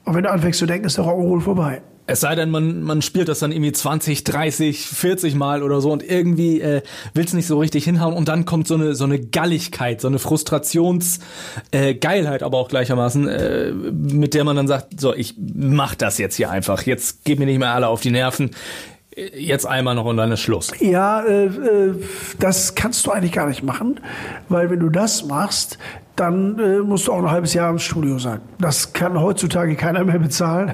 Und 0.06 0.16
wenn 0.16 0.24
du 0.24 0.30
anfängst 0.30 0.60
zu 0.60 0.66
denken, 0.66 0.86
ist 0.86 0.98
der 0.98 1.06
Rock'n'Roll 1.06 1.42
vorbei. 1.42 1.82
Es 2.06 2.20
sei 2.20 2.36
denn, 2.36 2.50
man, 2.50 2.84
man 2.84 3.02
spielt 3.02 3.30
das 3.30 3.40
dann 3.40 3.52
irgendwie 3.52 3.72
20, 3.72 4.24
30, 4.24 4.88
40 4.88 5.36
Mal 5.36 5.64
oder 5.64 5.82
so 5.82 5.92
und 5.92 6.04
irgendwie 6.04 6.60
äh, 6.60 6.82
will 7.14 7.26
es 7.26 7.34
nicht 7.34 7.48
so 7.48 7.60
richtig 7.60 7.86
hinhauen 7.86 8.14
und 8.14 8.28
dann 8.28 8.46
kommt 8.46 8.68
so 8.68 8.76
eine 8.76 8.94
so 8.96 9.06
eine 9.06 9.20
Galligkeit, 9.20 10.02
so 10.02 10.10
eine 10.10 10.20
Frustrationsgeilheit, 10.20 12.42
äh, 12.42 12.44
aber 12.44 12.58
auch 12.58 12.68
gleichermaßen, 12.68 13.28
äh, 13.28 13.72
mit 13.72 14.34
der 14.34 14.44
man 14.44 14.58
dann 14.58 14.68
sagt, 14.68 15.00
so 15.00 15.14
ich 15.14 15.36
mach 15.38 15.96
das 15.96 16.18
jetzt 16.18 16.36
hier 16.36 16.52
einfach, 16.52 16.84
jetzt 16.84 17.24
geht 17.24 17.40
mir 17.40 17.46
nicht 17.46 17.60
mehr 17.60 17.74
alle 17.74 17.88
auf 17.88 18.02
die 18.02 18.12
Nerven, 18.12 18.52
jetzt 19.16 19.66
einmal 19.66 19.96
noch 19.96 20.06
und 20.06 20.18
dann 20.18 20.32
ist 20.32 20.42
Schluss. 20.42 20.72
Ja, 20.80 21.24
äh, 21.24 21.46
äh, 21.46 21.96
das 22.40 22.76
kannst 22.76 23.06
du 23.06 23.12
eigentlich 23.12 23.32
gar 23.32 23.48
nicht 23.48 23.64
machen, 23.64 24.00
weil 24.50 24.70
wenn 24.70 24.80
du 24.80 24.90
das 24.90 25.26
machst, 25.26 25.78
dann 26.16 26.60
äh, 26.60 26.80
musst 26.80 27.08
du 27.08 27.14
auch 27.14 27.20
ein 27.20 27.32
halbes 27.32 27.54
Jahr 27.54 27.70
im 27.70 27.80
Studio 27.80 28.20
sein. 28.20 28.42
Das 28.60 28.94
kann 28.94 29.20
heutzutage 29.20 29.76
keiner 29.76 30.04
mehr 30.04 30.20
bezahlen. 30.20 30.74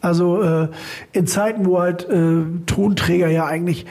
Also 0.00 0.42
äh, 0.42 0.68
in 1.12 1.26
Zeiten, 1.26 1.66
wo 1.66 1.80
halt 1.80 2.08
äh, 2.08 2.44
Tonträger 2.66 3.28
ja 3.28 3.46
eigentlich 3.46 3.86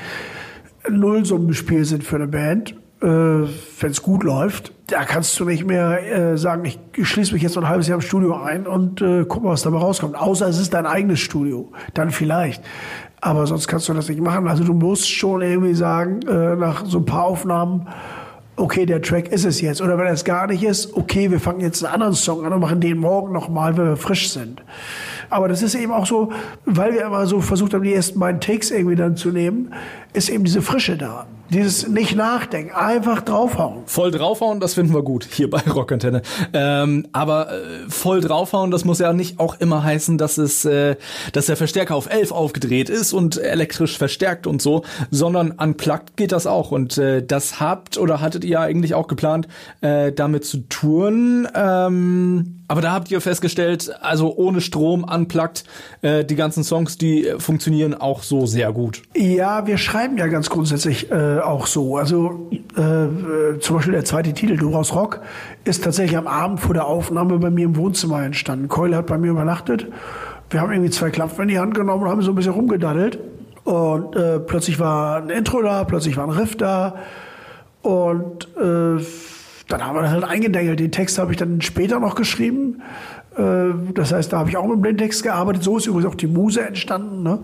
Nullsummenspiel 0.90 1.86
sind 1.86 2.04
für 2.04 2.16
eine 2.16 2.28
Band, 2.28 2.76
äh, 3.02 3.06
wenn 3.06 3.92
es 3.92 4.02
gut 4.02 4.24
läuft, 4.24 4.74
da 4.88 5.06
kannst 5.06 5.40
du 5.40 5.46
nicht 5.46 5.66
mehr 5.66 6.34
äh, 6.34 6.38
sagen, 6.38 6.66
ich, 6.66 6.80
schließe 7.08 7.34
mich 7.34 7.44
jetzt 7.44 7.56
noch 7.56 7.64
ein 7.64 7.70
halbes 7.70 7.88
Jahr 7.88 7.98
im 7.98 8.02
Studio 8.02 8.42
ein 8.42 8.66
und 8.66 9.02
äh, 9.02 9.26
guck 9.28 9.44
mal, 9.44 9.52
was 9.52 9.62
dabei 9.62 9.78
rauskommt. 9.78 10.16
Außer 10.16 10.48
es 10.48 10.60
ist 10.60 10.74
dein 10.74 10.86
eigenes 10.86 11.20
Studio, 11.20 11.72
dann 11.94 12.12
vielleicht. 12.12 12.64
Aber 13.22 13.46
sonst 13.48 13.68
kannst 13.68 13.88
du 13.90 13.94
das 13.94 14.10
nicht 14.10 14.22
machen. 14.22 14.48
Also 14.48 14.64
du 14.64 14.74
musst 14.74 15.10
schon 15.10 15.42
irgendwie 15.42 15.76
sagen, 15.76 16.22
äh, 16.24 16.56
nach 16.56 16.86
so 16.86 17.00
ein 17.00 17.06
paar 17.06 17.26
Aufnahmen, 17.26 17.88
okay, 18.60 18.86
der 18.86 19.02
Track 19.02 19.30
ist 19.30 19.46
es 19.46 19.62
jetzt. 19.62 19.82
Oder 19.82 19.98
wenn 19.98 20.08
es 20.08 20.24
gar 20.24 20.48
nicht 20.48 20.64
ist, 20.64 20.94
okay, 20.94 21.32
wir 21.32 21.40
fangen 21.40 21.62
jetzt 21.62 21.84
einen 21.84 21.94
anderen 21.94 22.14
Song 22.14 22.46
an 22.46 22.54
und 22.54 22.60
machen 22.60 22.82
den 22.82 22.98
morgen 22.98 23.34
nochmal, 23.34 23.78
wenn 23.78 23.86
wir 23.86 23.98
frisch 23.98 24.30
sind. 24.30 24.62
Aber 25.30 25.48
das 25.48 25.62
ist 25.62 25.76
eben 25.76 25.92
auch 25.92 26.06
so, 26.06 26.32
weil 26.66 26.94
wir 26.94 27.06
immer 27.06 27.26
so 27.28 27.42
versucht 27.42 27.74
haben, 27.74 27.84
die 27.84 27.94
ersten 27.94 28.20
beiden 28.20 28.42
Takes 28.42 28.72
irgendwie 28.72 28.96
dann 28.96 29.16
zu 29.16 29.30
nehmen, 29.30 29.74
ist 30.14 30.30
eben 30.30 30.44
diese 30.44 30.62
Frische 30.62 30.98
da. 30.98 31.28
Dieses 31.52 31.88
nicht 31.88 32.16
nachdenken, 32.16 32.76
einfach 32.76 33.22
draufhauen. 33.22 33.82
Voll 33.88 34.12
draufhauen, 34.12 34.60
das 34.60 34.76
finden 34.76 34.94
wir 34.94 35.02
gut 35.02 35.28
hier 35.32 35.50
bei 35.50 35.62
Rockantenne. 35.68 36.22
Ähm, 36.54 37.08
aber 37.12 37.52
äh, 37.52 37.90
voll 37.90 38.22
draufhauen, 38.22 38.70
das 38.70 38.86
muss 38.86 39.00
ja 39.00 39.14
nicht 39.14 39.40
auch 39.40 39.60
immer 39.60 39.84
heißen, 39.84 40.20
dass 40.20 40.38
es, 40.38 40.64
äh, 40.66 40.96
dass 41.34 41.48
der 41.48 41.58
Verstärker 41.58 41.96
auf 41.96 42.08
11 42.08 42.32
aufgedreht 42.32 42.90
ist 42.90 43.14
und 43.14 43.38
elektrisch 43.38 43.98
verstärkt 43.98 44.46
und 44.46 44.62
so, 44.62 44.84
sondern 45.10 45.52
unplugged 45.52 46.18
geht 46.18 46.32
das 46.32 46.46
auch. 46.46 46.72
Und 46.72 47.00
äh, 47.00 47.26
das 47.26 47.60
habt 47.60 47.98
oder 47.98 48.22
hattet 48.22 48.46
ihr 48.46 48.60
eigentlich 48.60 48.94
auch 48.94 49.08
geplant, 49.08 49.48
äh, 49.82 50.12
damit 50.12 50.46
zu 50.46 50.60
touren. 50.70 51.48
Ähm, 51.56 52.60
aber 52.68 52.82
da 52.82 52.92
habt 52.92 53.10
ihr 53.10 53.20
festgestellt, 53.20 53.92
also 54.02 54.36
ohne 54.36 54.62
Strom, 54.62 55.04
unplugged, 55.04 55.64
äh, 56.04 56.24
die 56.24 56.36
ganzen 56.36 56.64
Songs, 56.64 57.00
die 57.00 57.28
funktionieren 57.40 57.96
auch 57.96 58.22
so 58.22 58.46
sehr 58.46 58.72
gut. 58.72 59.02
Ja, 59.16 59.66
wir 59.66 59.80
schreiben 59.80 59.99
ja 60.18 60.28
ganz 60.28 60.50
grundsätzlich 60.50 61.12
äh, 61.12 61.40
auch 61.40 61.68
so. 61.68 61.98
Also 61.98 62.50
äh, 62.76 63.60
zum 63.60 63.76
Beispiel 63.76 63.94
der 63.94 64.06
zweite 64.06 64.34
Titel, 64.34 64.58
Du 64.58 64.72
brauchst 64.72 64.96
Rock, 64.96 65.22
ist 65.64 65.84
tatsächlich 65.84 66.18
am 66.18 66.28
Abend 66.28 66.60
vor 66.60 66.74
der 66.74 66.86
Aufnahme 66.86 67.38
bei 67.40 67.50
mir 67.50 67.66
im 67.66 67.76
Wohnzimmer 67.76 68.24
entstanden. 68.24 68.68
Keule 68.68 68.96
hat 68.98 69.08
bei 69.08 69.18
mir 69.18 69.32
übernachtet. 69.32 69.88
Wir 70.50 70.62
haben 70.62 70.72
irgendwie 70.72 70.90
zwei 70.90 71.10
Klappen 71.10 71.42
in 71.44 71.48
die 71.50 71.60
Hand 71.60 71.76
genommen 71.76 72.04
und 72.04 72.10
haben 72.10 72.22
so 72.22 72.32
ein 72.32 72.36
bisschen 72.36 72.54
rumgedaddelt. 72.54 73.20
Und 73.64 74.16
äh, 74.16 74.40
plötzlich 74.40 74.80
war 74.80 75.18
ein 75.18 75.30
Intro 75.30 75.62
da, 75.62 75.84
plötzlich 75.84 76.18
war 76.18 76.24
ein 76.26 76.32
Riff 76.32 76.56
da. 76.56 76.96
Und 77.82 78.48
äh, 78.58 79.04
dann 79.68 79.86
haben 79.86 79.96
wir 79.96 80.02
das 80.02 80.12
halt 80.12 80.24
eingedengelt. 80.24 80.80
Den 80.80 80.92
Text 80.92 81.20
habe 81.20 81.32
ich 81.32 81.38
dann 81.38 81.62
später 81.62 82.00
noch 82.00 82.16
geschrieben. 82.16 82.82
Äh, 83.38 83.94
das 83.94 84.12
heißt, 84.12 84.34
da 84.34 84.40
habe 84.40 84.50
ich 84.50 84.58
auch 84.58 84.68
mit 84.68 84.82
Blindtext 84.82 85.24
gearbeitet. 85.24 85.64
So 85.64 85.78
ist 85.78 85.86
übrigens 85.86 86.08
auch 86.08 86.16
die 86.16 86.28
Muse 86.28 86.62
entstanden. 86.62 87.24
Ne? 87.24 87.40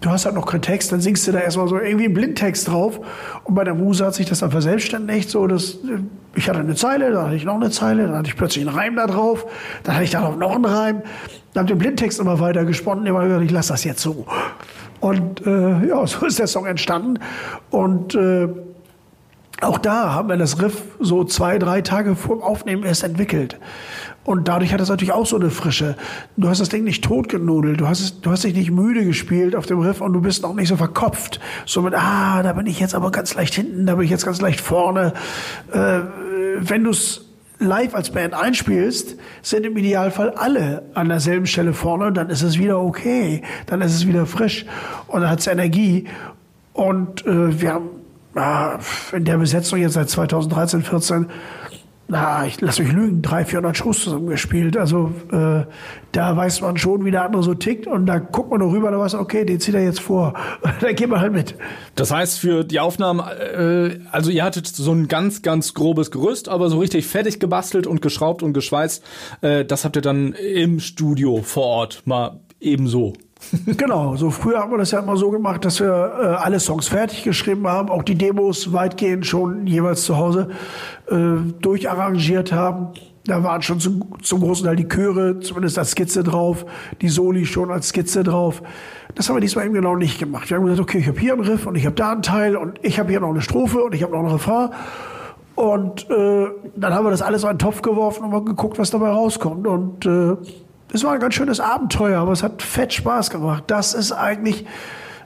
Äh, 0.00 0.04
du 0.04 0.10
hast 0.10 0.24
halt 0.24 0.34
noch 0.34 0.46
keinen 0.46 0.62
Text, 0.62 0.92
dann 0.92 1.00
singst 1.00 1.26
du 1.26 1.32
da 1.32 1.40
erstmal 1.40 1.68
so 1.68 1.78
irgendwie 1.78 2.06
einen 2.06 2.14
Blindtext 2.14 2.68
drauf. 2.68 3.00
Und 3.44 3.54
bei 3.54 3.64
der 3.64 3.74
Muse 3.74 4.04
hat 4.04 4.14
sich 4.14 4.26
das 4.26 4.40
dann 4.40 4.50
verselbstständigt. 4.50 5.30
So, 5.30 5.46
das, 5.46 5.78
ich 6.34 6.48
hatte 6.48 6.60
eine 6.60 6.74
Zeile, 6.74 7.10
dann 7.10 7.26
hatte 7.26 7.36
ich 7.36 7.44
noch 7.44 7.56
eine 7.56 7.70
Zeile, 7.70 8.06
dann 8.06 8.16
hatte 8.16 8.28
ich 8.28 8.36
plötzlich 8.36 8.66
einen 8.66 8.76
Reim 8.76 8.96
da 8.96 9.06
drauf, 9.06 9.46
dann 9.82 9.94
hatte 9.94 10.04
ich 10.04 10.10
darauf 10.10 10.36
noch 10.36 10.54
einen 10.54 10.64
Reim, 10.64 11.02
dann 11.52 11.62
habe 11.62 11.74
den 11.74 11.78
Blindtext 11.78 12.20
immer 12.20 12.40
weiter 12.40 12.64
gesponnen, 12.64 13.06
immer 13.06 13.24
gesagt, 13.24 13.44
ich 13.44 13.50
lasse 13.50 13.72
das 13.72 13.84
jetzt 13.84 14.00
so. 14.00 14.26
Und 15.00 15.46
äh, 15.46 15.86
ja, 15.86 16.06
so 16.06 16.26
ist 16.26 16.38
der 16.38 16.46
Song 16.46 16.66
entstanden. 16.66 17.18
Und 17.70 18.14
äh, 18.14 18.48
auch 19.62 19.78
da 19.78 20.12
haben 20.12 20.28
wir 20.28 20.36
das 20.36 20.60
Riff 20.60 20.82
so 21.00 21.24
zwei, 21.24 21.58
drei 21.58 21.80
Tage 21.80 22.14
vor 22.14 22.36
dem 22.36 22.42
Aufnehmen 22.42 22.84
erst 22.84 23.04
entwickelt. 23.04 23.58
Und 24.26 24.48
dadurch 24.48 24.72
hat 24.72 24.80
es 24.80 24.88
natürlich 24.88 25.12
auch 25.12 25.24
so 25.24 25.36
eine 25.36 25.50
Frische. 25.50 25.94
Du 26.36 26.48
hast 26.48 26.60
das 26.60 26.68
Ding 26.68 26.82
nicht 26.82 27.04
totgenudelt, 27.04 27.80
du 27.80 27.86
hast, 27.86 28.00
es, 28.00 28.20
du 28.20 28.32
hast 28.32 28.42
dich 28.42 28.54
nicht 28.54 28.72
müde 28.72 29.04
gespielt 29.04 29.54
auf 29.54 29.66
dem 29.66 29.78
Riff 29.78 30.00
und 30.00 30.12
du 30.12 30.20
bist 30.20 30.44
auch 30.44 30.54
nicht 30.54 30.66
so 30.68 30.76
verkopft. 30.76 31.38
So 31.64 31.80
mit, 31.80 31.94
ah, 31.94 32.42
da 32.42 32.52
bin 32.52 32.66
ich 32.66 32.80
jetzt 32.80 32.96
aber 32.96 33.12
ganz 33.12 33.34
leicht 33.34 33.54
hinten, 33.54 33.86
da 33.86 33.94
bin 33.94 34.04
ich 34.04 34.10
jetzt 34.10 34.26
ganz 34.26 34.40
leicht 34.40 34.60
vorne. 34.60 35.12
Äh, 35.72 36.00
wenn 36.58 36.82
du 36.82 36.90
es 36.90 37.24
live 37.60 37.94
als 37.94 38.10
Band 38.10 38.34
einspielst, 38.34 39.14
sind 39.42 39.64
im 39.64 39.76
Idealfall 39.76 40.30
alle 40.30 40.82
an 40.94 41.08
derselben 41.08 41.46
Stelle 41.46 41.72
vorne, 41.72 42.12
dann 42.12 42.28
ist 42.28 42.42
es 42.42 42.58
wieder 42.58 42.80
okay, 42.80 43.42
dann 43.66 43.80
ist 43.80 43.94
es 43.94 44.08
wieder 44.08 44.26
frisch 44.26 44.66
und 45.06 45.20
dann 45.20 45.30
hat 45.30 45.38
es 45.38 45.46
Energie. 45.46 46.06
Und 46.72 47.24
äh, 47.26 47.60
wir 47.60 47.74
haben 47.74 47.88
ah, 48.34 48.80
in 49.12 49.24
der 49.24 49.38
Besetzung 49.38 49.78
jetzt 49.78 49.94
seit 49.94 50.10
2013, 50.10 50.82
14 50.82 51.26
na, 52.08 52.46
ich 52.46 52.60
lass 52.60 52.78
mich 52.78 52.92
lügen, 52.92 53.20
300, 53.20 53.48
400 53.48 53.76
Shows 53.76 54.02
zusammengespielt. 54.04 54.76
Also 54.76 55.12
äh, 55.32 55.64
da 56.12 56.36
weiß 56.36 56.60
man 56.60 56.76
schon, 56.76 57.04
wie 57.04 57.10
der 57.10 57.24
andere 57.24 57.42
so 57.42 57.54
tickt 57.54 57.86
und 57.86 58.06
da 58.06 58.18
guckt 58.18 58.50
man 58.50 58.60
noch 58.60 58.72
rüber, 58.72 58.90
da 58.90 58.98
weiß 58.98 59.14
okay, 59.14 59.44
den 59.44 59.58
zieht 59.58 59.74
er 59.74 59.82
jetzt 59.82 60.00
vor. 60.00 60.34
da 60.80 60.92
geht 60.92 61.08
man 61.08 61.20
halt 61.20 61.32
mit. 61.32 61.56
Das 61.96 62.12
heißt, 62.12 62.38
für 62.38 62.62
die 62.62 62.78
Aufnahmen, 62.78 63.20
äh, 63.20 63.98
also 64.12 64.30
ihr 64.30 64.44
hattet 64.44 64.68
so 64.68 64.92
ein 64.92 65.08
ganz, 65.08 65.42
ganz 65.42 65.74
grobes 65.74 66.10
Gerüst, 66.12 66.48
aber 66.48 66.70
so 66.70 66.78
richtig 66.78 67.06
fertig 67.06 67.40
gebastelt 67.40 67.86
und 67.86 68.02
geschraubt 68.02 68.42
und 68.42 68.52
geschweißt, 68.52 69.04
äh, 69.40 69.64
das 69.64 69.84
habt 69.84 69.96
ihr 69.96 70.02
dann 70.02 70.32
im 70.32 70.78
Studio 70.78 71.42
vor 71.42 71.64
Ort 71.64 72.02
mal 72.04 72.40
ebenso 72.60 73.14
genau, 73.66 74.16
so 74.16 74.30
früher 74.30 74.58
haben 74.58 74.70
wir 74.70 74.78
das 74.78 74.90
ja 74.90 75.00
immer 75.00 75.16
so 75.16 75.30
gemacht, 75.30 75.64
dass 75.64 75.80
wir 75.80 75.88
äh, 75.88 76.26
alle 76.36 76.58
Songs 76.60 76.88
fertig 76.88 77.22
geschrieben 77.22 77.66
haben, 77.66 77.90
auch 77.90 78.02
die 78.02 78.14
Demos 78.14 78.72
weitgehend 78.72 79.26
schon 79.26 79.66
jeweils 79.66 80.02
zu 80.02 80.16
Hause 80.16 80.48
äh, 81.10 81.16
durcharrangiert 81.60 82.52
haben. 82.52 82.88
Da 83.24 83.42
waren 83.42 83.60
schon 83.60 83.80
zum, 83.80 84.04
zum 84.22 84.40
großen 84.40 84.66
Teil 84.66 84.76
die 84.76 84.88
Chöre 84.88 85.40
zumindest 85.40 85.78
als 85.78 85.90
Skizze 85.90 86.22
drauf, 86.22 86.64
die 87.00 87.08
Soli 87.08 87.44
schon 87.44 87.72
als 87.72 87.88
Skizze 87.88 88.22
drauf. 88.22 88.62
Das 89.16 89.28
haben 89.28 89.36
wir 89.36 89.40
diesmal 89.40 89.64
eben 89.64 89.74
genau 89.74 89.96
nicht 89.96 90.18
gemacht. 90.18 90.48
Wir 90.48 90.56
haben 90.56 90.64
gesagt, 90.64 90.80
okay, 90.80 90.98
ich 90.98 91.08
habe 91.08 91.18
hier 91.18 91.32
einen 91.32 91.42
Riff 91.42 91.66
und 91.66 91.74
ich 91.74 91.86
habe 91.86 91.96
da 91.96 92.12
einen 92.12 92.22
Teil 92.22 92.56
und 92.56 92.78
ich 92.82 92.98
habe 93.00 93.10
hier 93.10 93.20
noch 93.20 93.30
eine 93.30 93.42
Strophe 93.42 93.82
und 93.82 93.94
ich 93.94 94.02
habe 94.02 94.12
noch 94.12 94.20
einen 94.20 94.30
Refrain. 94.30 94.70
Und 95.56 96.08
äh, 96.10 96.46
dann 96.76 96.94
haben 96.94 97.06
wir 97.06 97.10
das 97.10 97.22
alles 97.22 97.42
in 97.42 97.48
einen 97.48 97.58
Topf 97.58 97.82
geworfen 97.82 98.24
und 98.24 98.30
mal 98.30 98.44
geguckt, 98.44 98.78
was 98.78 98.90
dabei 98.90 99.08
rauskommt. 99.08 99.66
Und 99.66 100.04
äh, 100.06 100.36
es 100.92 101.04
war 101.04 101.12
ein 101.12 101.20
ganz 101.20 101.34
schönes 101.34 101.60
Abenteuer, 101.60 102.20
aber 102.20 102.32
es 102.32 102.42
hat 102.42 102.62
fett 102.62 102.92
Spaß 102.92 103.30
gemacht. 103.30 103.64
Das 103.66 103.94
ist 103.94 104.12
eigentlich, 104.12 104.62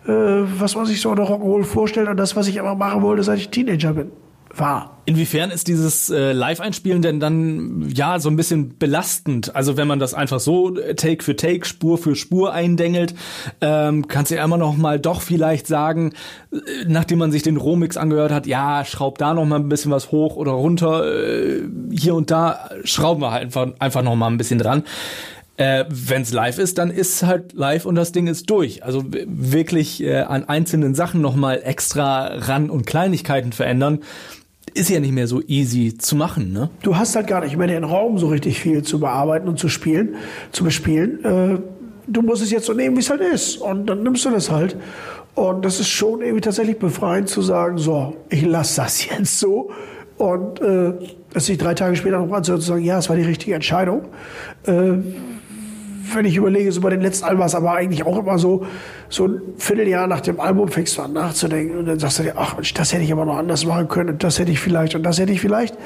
äh, 0.07 0.11
was 0.11 0.75
man 0.75 0.87
sich 0.87 1.01
so 1.01 1.11
unter 1.11 1.25
Rock'n'Roll 1.25 1.65
vorstellt 1.65 2.09
und 2.09 2.17
das, 2.17 2.37
was 2.37 2.49
ich 2.49 2.57
immer 2.57 2.75
machen 2.75 3.03
wollte, 3.03 3.23
seit 3.23 3.39
ich 3.39 3.51
Teenager 3.51 3.93
bin. 3.93 4.13
War. 4.53 4.99
Inwiefern 5.05 5.53
ist 5.53 5.69
dieses 5.69 6.11
äh, 6.11 6.33
Live-Einspielen 6.33 7.03
denn 7.03 7.21
dann 7.21 7.89
ja 7.95 8.19
so 8.19 8.29
ein 8.29 8.35
bisschen 8.35 8.77
belastend? 8.79 9.55
Also 9.55 9.77
wenn 9.77 9.87
man 9.87 10.01
das 10.01 10.13
einfach 10.13 10.41
so 10.41 10.77
äh, 10.77 10.97
Take 10.97 11.23
für 11.23 11.37
Take, 11.37 11.65
Spur 11.65 11.99
für 11.99 12.17
Spur 12.17 12.53
eindengelt, 12.53 13.15
ähm, 13.61 14.09
kannst 14.09 14.33
du 14.33 14.35
ja 14.35 14.45
immer 14.45 14.57
noch 14.57 14.77
mal 14.77 14.99
doch 14.99 15.21
vielleicht 15.21 15.69
sagen, 15.69 16.15
äh, 16.53 16.57
nachdem 16.89 17.21
man 17.21 17.31
sich 17.31 17.45
den 17.45 17.59
Romix 17.59 17.97
angehört 17.97 18.33
hat, 18.33 18.49
ja, 18.49 18.85
schraub 18.85 19.19
da 19.19 19.35
noch 19.35 19.47
mal 19.47 19.61
ein 19.61 19.69
bisschen 19.69 19.93
was 19.93 20.11
hoch 20.11 20.35
oder 20.35 20.51
runter, 20.51 21.05
äh, 21.07 21.63
hier 21.93 22.17
und 22.17 22.33
da 22.33 22.71
schrauben 22.83 23.23
wir 23.23 23.31
halt 23.31 23.45
einfach, 23.45 23.69
einfach 23.79 24.03
noch 24.03 24.17
mal 24.17 24.27
ein 24.27 24.39
bisschen 24.39 24.59
dran. 24.59 24.83
Äh, 25.61 25.85
Wenn 25.91 26.23
es 26.23 26.33
live 26.33 26.59
ist, 26.59 26.79
dann 26.79 26.91
ist 26.91 27.23
halt 27.23 27.53
live 27.53 27.85
und 27.85 27.95
das 27.95 28.13
Ding 28.13 28.29
ist 28.29 28.49
durch. 28.49 28.83
Also 28.83 29.05
wirklich 29.07 30.03
äh, 30.03 30.21
an 30.21 30.49
einzelnen 30.49 30.95
Sachen 30.95 31.21
nochmal 31.21 31.61
extra 31.63 32.29
ran 32.29 32.71
und 32.71 32.87
Kleinigkeiten 32.87 33.53
verändern, 33.53 33.99
ist 34.73 34.89
ja 34.89 35.01
nicht 35.01 35.13
mehr 35.13 35.27
so 35.27 35.43
easy 35.47 35.99
zu 35.99 36.17
machen, 36.17 36.55
ne? 36.55 36.71
Du 36.83 36.97
hast 36.97 37.15
halt 37.15 37.27
gar 37.27 37.45
nicht 37.45 37.59
mehr 37.59 37.67
den 37.67 37.85
Raum 37.85 38.17
so 38.17 38.29
richtig 38.29 38.59
viel 38.59 38.83
zu 38.83 39.01
bearbeiten 39.01 39.49
und 39.49 39.59
zu 39.59 39.69
spielen, 39.69 40.15
zu 40.51 40.65
bespielen. 40.65 41.25
Äh, 41.25 41.59
du 42.07 42.23
musst 42.23 42.43
es 42.43 42.51
jetzt 42.51 42.65
so 42.65 42.73
nehmen, 42.73 42.97
wie 42.97 43.01
es 43.01 43.11
halt 43.11 43.21
ist. 43.21 43.59
Und 43.59 43.85
dann 43.85 44.03
nimmst 44.03 44.25
du 44.25 44.31
das 44.31 44.51
halt. 44.51 44.77
Und 45.35 45.63
das 45.67 45.79
ist 45.79 45.89
schon 45.89 46.23
irgendwie 46.23 46.41
tatsächlich 46.41 46.79
befreiend 46.79 47.29
zu 47.29 47.43
sagen, 47.43 47.77
so, 47.77 48.17
ich 48.31 48.47
lasse 48.47 48.81
das 48.81 49.07
jetzt 49.11 49.39
so. 49.39 49.71
Und 50.17 50.59
äh, 50.63 50.95
dass 51.35 51.45
sich 51.45 51.59
drei 51.59 51.75
Tage 51.75 51.97
später 51.97 52.19
noch 52.19 52.33
anzuhören 52.33 52.63
zu 52.63 52.69
sagen, 52.69 52.85
ja, 52.85 52.99
es 52.99 53.11
war 53.11 53.17
die 53.17 53.25
richtige 53.25 53.55
Entscheidung. 53.55 54.07
Äh, 54.67 54.95
wenn 56.15 56.25
ich 56.25 56.37
überlege, 56.37 56.71
so 56.73 56.81
bei 56.81 56.91
den 56.91 57.01
letzten 57.01 57.25
Alben 57.25 57.39
war 57.39 57.47
es 57.47 57.55
aber 57.55 57.73
eigentlich 57.73 58.05
auch 58.05 58.19
immer 58.19 58.39
so, 58.39 58.67
so 59.09 59.27
ein 59.27 59.41
Vierteljahr 59.57 60.07
nach 60.07 60.21
dem 60.21 60.41
Album 60.41 60.69
fängst 60.69 60.97
du 60.99 61.03
an 61.03 61.13
nachzudenken 61.13 61.79
und 61.79 61.87
dann 61.87 61.99
sagst 61.99 62.19
du 62.19 62.23
dir, 62.25 62.35
ach 62.37 62.55
Mensch, 62.55 62.75
das 62.75 62.93
hätte 62.93 63.03
ich 63.03 63.13
aber 63.13 63.25
noch 63.25 63.37
anders 63.37 63.65
machen 63.65 63.89
können 63.89 64.11
und 64.11 64.25
das 64.25 64.39
hätte 64.39 64.53
ich 64.53 64.61
vielleicht 64.61 64.95
und 64.95 65.03
das 65.03 65.19
hätte 65.19 65.33
ich 65.33 65.41
vielleicht. 65.41 65.77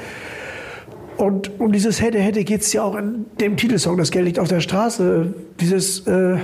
Und 1.17 1.59
um 1.59 1.71
dieses 1.71 2.01
hätte, 2.01 2.19
hätte 2.19 2.43
geht 2.43 2.61
es 2.61 2.73
ja 2.73 2.83
auch 2.83 2.95
in 2.95 3.25
dem 3.39 3.55
Titelsong, 3.55 3.97
das 3.97 4.11
Geld 4.11 4.25
liegt 4.25 4.39
auf 4.39 4.49
der 4.49 4.59
Straße, 4.59 5.33
dieses, 5.59 6.05
äh, 6.07 6.37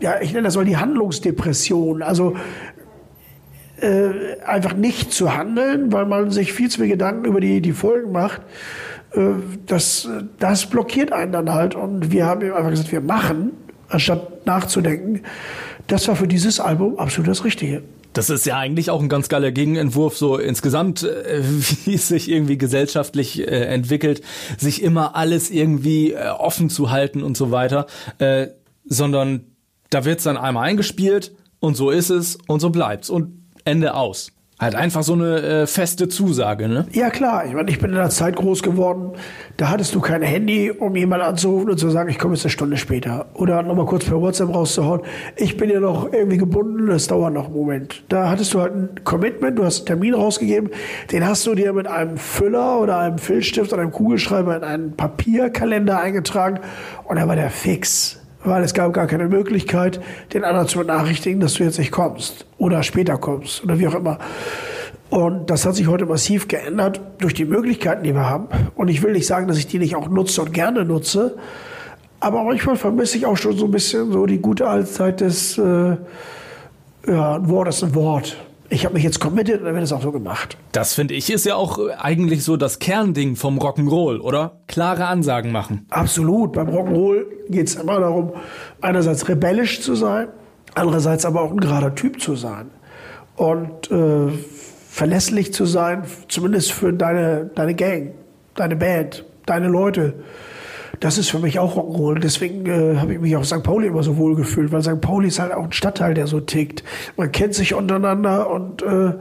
ja, 0.00 0.20
ich 0.20 0.32
nenne 0.32 0.44
das 0.44 0.56
mal 0.56 0.64
die 0.64 0.76
Handlungsdepression, 0.76 2.02
also 2.02 2.34
äh, 3.80 4.40
einfach 4.44 4.74
nicht 4.74 5.12
zu 5.12 5.36
handeln, 5.36 5.92
weil 5.92 6.06
man 6.06 6.30
sich 6.30 6.52
viel 6.52 6.70
zu 6.70 6.80
viel 6.80 6.88
Gedanken 6.88 7.24
über 7.24 7.40
die, 7.40 7.60
die 7.60 7.72
Folgen 7.72 8.12
macht 8.12 8.42
das, 9.66 10.08
das 10.38 10.66
blockiert 10.66 11.12
einen 11.12 11.32
dann 11.32 11.52
halt. 11.52 11.74
Und 11.74 12.10
wir 12.10 12.26
haben 12.26 12.42
einfach 12.42 12.70
gesagt, 12.70 12.92
wir 12.92 13.00
machen, 13.00 13.52
anstatt 13.88 14.46
nachzudenken. 14.46 15.22
Das 15.86 16.08
war 16.08 16.16
für 16.16 16.28
dieses 16.28 16.60
Album 16.60 16.98
absolut 16.98 17.28
das 17.28 17.44
Richtige. 17.44 17.82
Das 18.14 18.30
ist 18.30 18.46
ja 18.46 18.56
eigentlich 18.56 18.90
auch 18.90 19.02
ein 19.02 19.08
ganz 19.08 19.28
geiler 19.28 19.50
Gegenentwurf, 19.50 20.16
so 20.16 20.38
insgesamt, 20.38 21.02
äh, 21.02 21.42
wie 21.84 21.94
es 21.94 22.08
sich 22.08 22.30
irgendwie 22.30 22.56
gesellschaftlich 22.56 23.40
äh, 23.40 23.44
entwickelt, 23.44 24.22
sich 24.56 24.82
immer 24.82 25.16
alles 25.16 25.50
irgendwie 25.50 26.12
äh, 26.12 26.28
offen 26.28 26.70
zu 26.70 26.90
halten 26.90 27.22
und 27.22 27.36
so 27.36 27.50
weiter, 27.50 27.86
äh, 28.18 28.48
sondern 28.84 29.44
da 29.90 30.04
wird's 30.04 30.24
dann 30.24 30.36
einmal 30.36 30.68
eingespielt 30.68 31.32
und 31.58 31.76
so 31.76 31.90
ist 31.90 32.10
es 32.10 32.38
und 32.46 32.60
so 32.60 32.70
bleibt's 32.70 33.10
und 33.10 33.44
Ende 33.64 33.94
aus. 33.94 34.33
Halt 34.60 34.76
einfach 34.76 35.02
so 35.02 35.14
eine 35.14 35.42
äh, 35.42 35.66
feste 35.66 36.06
Zusage, 36.06 36.68
ne? 36.68 36.86
Ja 36.92 37.10
klar, 37.10 37.44
ich 37.44 37.54
meine, 37.54 37.68
ich 37.68 37.80
bin 37.80 37.90
in 37.90 37.96
der 37.96 38.10
Zeit 38.10 38.36
groß 38.36 38.62
geworden, 38.62 39.10
da 39.56 39.68
hattest 39.68 39.96
du 39.96 40.00
kein 40.00 40.22
Handy, 40.22 40.70
um 40.70 40.94
jemanden 40.94 41.26
anzurufen 41.26 41.70
und 41.70 41.78
zu 41.78 41.90
sagen, 41.90 42.08
ich 42.08 42.20
komme 42.20 42.34
jetzt 42.34 42.44
eine 42.44 42.50
Stunde 42.50 42.76
später. 42.76 43.26
Oder 43.34 43.64
nochmal 43.64 43.86
kurz 43.86 44.04
per 44.04 44.20
WhatsApp 44.20 44.54
rauszuhauen, 44.54 45.00
ich 45.34 45.56
bin 45.56 45.70
ja 45.70 45.80
noch 45.80 46.12
irgendwie 46.12 46.36
gebunden, 46.36 46.86
das 46.86 47.08
dauert 47.08 47.34
noch 47.34 47.46
einen 47.46 47.54
Moment. 47.54 48.04
Da 48.08 48.30
hattest 48.30 48.54
du 48.54 48.60
halt 48.60 48.74
ein 48.74 48.90
Commitment, 49.02 49.58
du 49.58 49.64
hast 49.64 49.78
einen 49.78 49.86
Termin 49.86 50.14
rausgegeben, 50.14 50.70
den 51.10 51.26
hast 51.26 51.44
du 51.48 51.56
dir 51.56 51.72
mit 51.72 51.88
einem 51.88 52.16
Füller 52.16 52.78
oder 52.80 52.98
einem 52.98 53.18
Filzstift 53.18 53.72
oder 53.72 53.82
einem 53.82 53.90
Kugelschreiber 53.90 54.56
in 54.56 54.62
einen 54.62 54.96
Papierkalender 54.96 55.98
eingetragen. 55.98 56.60
Und 57.02 57.16
da 57.16 57.26
war 57.26 57.34
der 57.34 57.50
fix 57.50 58.23
weil 58.44 58.62
es 58.62 58.74
gab 58.74 58.92
gar 58.92 59.06
keine 59.06 59.28
Möglichkeit, 59.28 60.00
den 60.32 60.44
anderen 60.44 60.68
zu 60.68 60.78
benachrichtigen, 60.78 61.40
dass 61.40 61.54
du 61.54 61.64
jetzt 61.64 61.78
nicht 61.78 61.90
kommst 61.90 62.46
oder 62.58 62.82
später 62.82 63.16
kommst 63.16 63.64
oder 63.64 63.78
wie 63.78 63.88
auch 63.88 63.94
immer. 63.94 64.18
Und 65.10 65.50
das 65.50 65.66
hat 65.66 65.74
sich 65.76 65.86
heute 65.86 66.06
massiv 66.06 66.48
geändert 66.48 67.00
durch 67.18 67.34
die 67.34 67.44
Möglichkeiten, 67.44 68.02
die 68.04 68.14
wir 68.14 68.28
haben. 68.28 68.48
Und 68.74 68.88
ich 68.88 69.02
will 69.02 69.12
nicht 69.12 69.26
sagen, 69.26 69.48
dass 69.48 69.58
ich 69.58 69.66
die 69.66 69.78
nicht 69.78 69.96
auch 69.96 70.08
nutze 70.08 70.42
und 70.42 70.52
gerne 70.52 70.84
nutze, 70.84 71.36
aber 72.20 72.42
manchmal 72.42 72.76
vermisse 72.76 73.18
ich 73.18 73.26
auch 73.26 73.36
schon 73.36 73.56
so 73.56 73.66
ein 73.66 73.70
bisschen 73.70 74.10
so 74.10 74.24
die 74.26 74.38
gute 74.38 74.66
alte 74.66 75.12
des, 75.12 75.58
äh, 75.58 75.96
ja, 77.06 77.34
ein 77.36 77.48
Wort 77.48 77.68
ist 77.68 77.84
ein 77.84 77.94
Wort 77.94 78.36
ich 78.74 78.84
habe 78.84 78.94
mich 78.94 79.04
jetzt 79.04 79.20
committed 79.20 79.60
und 79.60 79.66
dann 79.66 79.74
wird 79.74 79.84
es 79.84 79.92
auch 79.92 80.02
so 80.02 80.12
gemacht. 80.12 80.56
Das 80.72 80.94
finde 80.94 81.14
ich 81.14 81.30
ist 81.30 81.46
ja 81.46 81.54
auch 81.54 81.78
eigentlich 81.98 82.44
so 82.44 82.56
das 82.56 82.80
Kernding 82.80 83.36
vom 83.36 83.58
Rock'n'Roll, 83.58 84.20
oder? 84.20 84.60
Klare 84.66 85.06
Ansagen 85.06 85.52
machen. 85.52 85.86
Absolut. 85.90 86.52
Beim 86.52 86.68
Rock'n'Roll 86.68 87.24
geht 87.48 87.68
es 87.68 87.76
immer 87.76 88.00
darum, 88.00 88.32
einerseits 88.80 89.28
rebellisch 89.28 89.80
zu 89.80 89.94
sein, 89.94 90.28
andererseits 90.74 91.24
aber 91.24 91.42
auch 91.42 91.52
ein 91.52 91.60
gerader 91.60 91.94
Typ 91.94 92.20
zu 92.20 92.34
sein. 92.34 92.70
Und 93.36 93.90
äh, 93.90 94.32
verlässlich 94.88 95.52
zu 95.52 95.64
sein, 95.64 96.04
zumindest 96.28 96.72
für 96.72 96.92
deine, 96.92 97.50
deine 97.54 97.74
Gang, 97.74 98.12
deine 98.54 98.76
Band, 98.76 99.24
deine 99.46 99.68
Leute 99.68 100.14
das 101.04 101.18
ist 101.18 101.28
für 101.28 101.38
mich 101.38 101.58
auch 101.58 101.76
Rock'n'Roll. 101.76 102.18
Deswegen 102.18 102.64
äh, 102.64 102.96
habe 102.96 103.12
ich 103.12 103.20
mich 103.20 103.36
auf 103.36 103.44
St. 103.44 103.62
Pauli 103.62 103.88
immer 103.88 104.02
so 104.02 104.16
wohl 104.16 104.34
gefühlt, 104.36 104.72
weil 104.72 104.82
St. 104.82 105.02
Pauli 105.02 105.28
ist 105.28 105.38
halt 105.38 105.52
auch 105.52 105.64
ein 105.64 105.72
Stadtteil, 105.72 106.14
der 106.14 106.26
so 106.26 106.40
tickt. 106.40 106.82
Man 107.18 107.30
kennt 107.30 107.54
sich 107.54 107.74
untereinander 107.74 108.48
und 108.48 108.80
äh, 108.82 109.12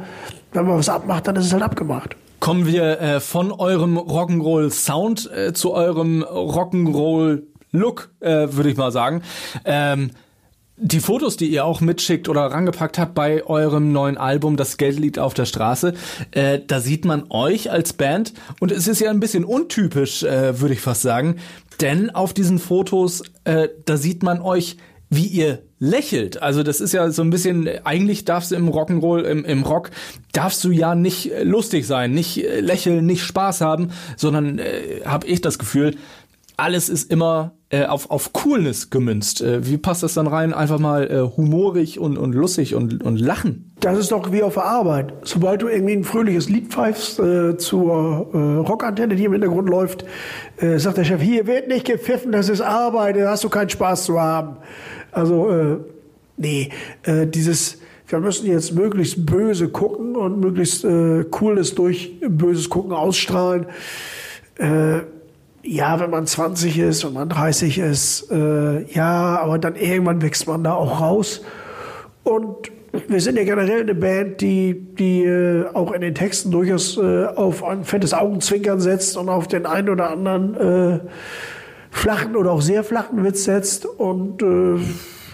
wenn 0.53 0.65
man 0.65 0.77
was 0.77 0.87
abmacht, 0.87 1.27
dann 1.27 1.35
ist 1.35 1.47
es 1.47 1.51
halt 1.51 1.61
abgemacht. 1.61 2.15
Kommen 2.39 2.65
wir 2.67 3.01
äh, 3.01 3.19
von 3.19 3.51
eurem 3.51 3.97
Rock'n'Roll 3.97 4.69
Sound 4.69 5.29
äh, 5.35 5.51
zu 5.51 5.73
eurem 5.73 6.23
Rock'n'Roll 6.23 7.43
Look, 7.73 8.11
äh, 8.21 8.47
würde 8.51 8.69
ich 8.69 8.77
mal 8.77 8.93
sagen. 8.93 9.21
Ähm, 9.65 10.11
Die 10.77 11.01
Fotos, 11.01 11.37
die 11.37 11.51
ihr 11.51 11.65
auch 11.65 11.81
mitschickt 11.81 12.27
oder 12.27 12.41
rangepackt 12.47 12.97
habt 12.97 13.13
bei 13.13 13.45
eurem 13.45 13.91
neuen 13.91 14.17
Album 14.17 14.57
Das 14.57 14.77
Geld 14.77 14.99
liegt 14.99 15.19
auf 15.19 15.35
der 15.35 15.45
Straße, 15.45 15.93
äh, 16.31 16.59
da 16.65 16.79
sieht 16.79 17.05
man 17.05 17.25
euch 17.29 17.69
als 17.69 17.93
Band 17.93 18.33
und 18.59 18.71
es 18.71 18.87
ist 18.87 18.99
ja 18.99 19.11
ein 19.11 19.19
bisschen 19.19 19.45
untypisch, 19.45 20.23
äh, 20.23 20.59
würde 20.59 20.73
ich 20.73 20.81
fast 20.81 21.03
sagen, 21.03 21.35
denn 21.79 22.09
auf 22.09 22.33
diesen 22.33 22.57
Fotos, 22.57 23.21
äh, 23.43 23.69
da 23.85 23.97
sieht 23.97 24.23
man 24.23 24.41
euch, 24.41 24.77
wie 25.11 25.27
ihr 25.27 25.59
lächelt. 25.77 26.41
Also 26.41 26.63
das 26.63 26.81
ist 26.81 26.91
ja 26.91 27.11
so 27.11 27.21
ein 27.21 27.29
bisschen, 27.29 27.69
eigentlich 27.83 28.25
darfst 28.25 28.49
du 28.49 28.55
im 28.55 28.67
Rock'n'Roll, 28.67 29.21
im, 29.21 29.45
im 29.45 29.61
Rock, 29.61 29.91
darfst 30.31 30.63
du 30.63 30.71
ja 30.71 30.95
nicht 30.95 31.31
lustig 31.43 31.85
sein, 31.85 32.13
nicht 32.13 32.37
lächeln, 32.37 33.05
nicht 33.05 33.21
Spaß 33.21 33.61
haben, 33.61 33.91
sondern 34.17 34.57
äh, 34.57 35.01
habe 35.05 35.27
ich 35.27 35.41
das 35.41 35.59
Gefühl, 35.59 35.95
alles 36.57 36.89
ist 36.89 37.11
immer 37.11 37.53
äh, 37.69 37.85
auf, 37.85 38.11
auf 38.11 38.33
Coolness 38.33 38.89
gemünzt. 38.89 39.41
Äh, 39.41 39.65
wie 39.67 39.77
passt 39.77 40.03
das 40.03 40.13
dann 40.13 40.27
rein? 40.27 40.53
Einfach 40.53 40.79
mal 40.79 41.09
äh, 41.09 41.37
humorig 41.37 41.99
und, 41.99 42.17
und 42.17 42.33
lustig 42.33 42.75
und, 42.75 43.03
und 43.03 43.19
lachen. 43.19 43.73
Das 43.79 43.97
ist 43.97 44.11
doch 44.11 44.31
wie 44.31 44.43
auf 44.43 44.53
der 44.53 44.65
Arbeit. 44.65 45.13
Sobald 45.23 45.61
du 45.61 45.67
irgendwie 45.67 45.93
ein 45.93 46.03
fröhliches 46.03 46.49
Lied 46.49 46.71
pfeifst 46.71 47.19
äh, 47.19 47.57
zur 47.57 48.29
äh, 48.33 48.37
Rockantenne, 48.67 49.15
die 49.15 49.25
im 49.25 49.31
Hintergrund 49.31 49.69
läuft, 49.69 50.05
äh, 50.57 50.77
sagt 50.77 50.97
der 50.97 51.03
Chef, 51.03 51.21
hier 51.21 51.47
wird 51.47 51.67
nicht 51.67 51.85
gepfiffen, 51.85 52.31
das 52.31 52.49
ist 52.49 52.61
Arbeit, 52.61 53.17
da 53.17 53.31
hast 53.31 53.43
du 53.43 53.49
keinen 53.49 53.69
Spaß 53.69 54.05
zu 54.05 54.19
haben. 54.21 54.57
Also, 55.11 55.49
äh, 55.49 55.77
nee, 56.37 56.69
äh, 57.03 57.27
dieses 57.27 57.79
wir 58.07 58.19
müssen 58.19 58.45
jetzt 58.45 58.75
möglichst 58.75 59.25
böse 59.25 59.69
gucken 59.69 60.15
und 60.15 60.39
möglichst 60.39 60.85
äh, 60.85 61.23
Coolness 61.23 61.73
durch 61.73 62.19
böses 62.21 62.69
Gucken 62.69 62.91
ausstrahlen. 62.91 63.65
Äh, 64.59 64.99
ja, 65.63 65.99
wenn 65.99 66.09
man 66.09 66.27
20 66.27 66.77
ist, 66.77 67.05
wenn 67.05 67.13
man 67.13 67.29
30 67.29 67.79
ist, 67.79 68.29
äh, 68.31 68.83
ja, 68.93 69.39
aber 69.39 69.57
dann 69.57 69.75
irgendwann 69.75 70.21
wächst 70.21 70.47
man 70.47 70.63
da 70.63 70.73
auch 70.73 70.99
raus. 70.99 71.41
Und 72.23 72.71
wir 73.07 73.21
sind 73.21 73.37
ja 73.37 73.43
generell 73.43 73.81
eine 73.81 73.95
Band, 73.95 74.41
die, 74.41 74.73
die 74.73 75.23
äh, 75.23 75.65
auch 75.73 75.91
in 75.93 76.01
den 76.01 76.13
Texten 76.13 76.51
durchaus 76.51 76.97
äh, 76.97 77.25
auf 77.25 77.63
ein 77.63 77.85
fettes 77.85 78.13
Augenzwinkern 78.13 78.79
setzt 78.79 79.17
und 79.17 79.29
auf 79.29 79.47
den 79.47 79.65
einen 79.65 79.89
oder 79.89 80.09
anderen 80.09 80.55
äh, 80.55 80.99
flachen 81.89 82.35
oder 82.35 82.51
auch 82.51 82.61
sehr 82.61 82.83
flachen 82.83 83.23
Witz 83.23 83.45
setzt. 83.45 83.85
Und 83.85 84.43
äh, 84.43 84.79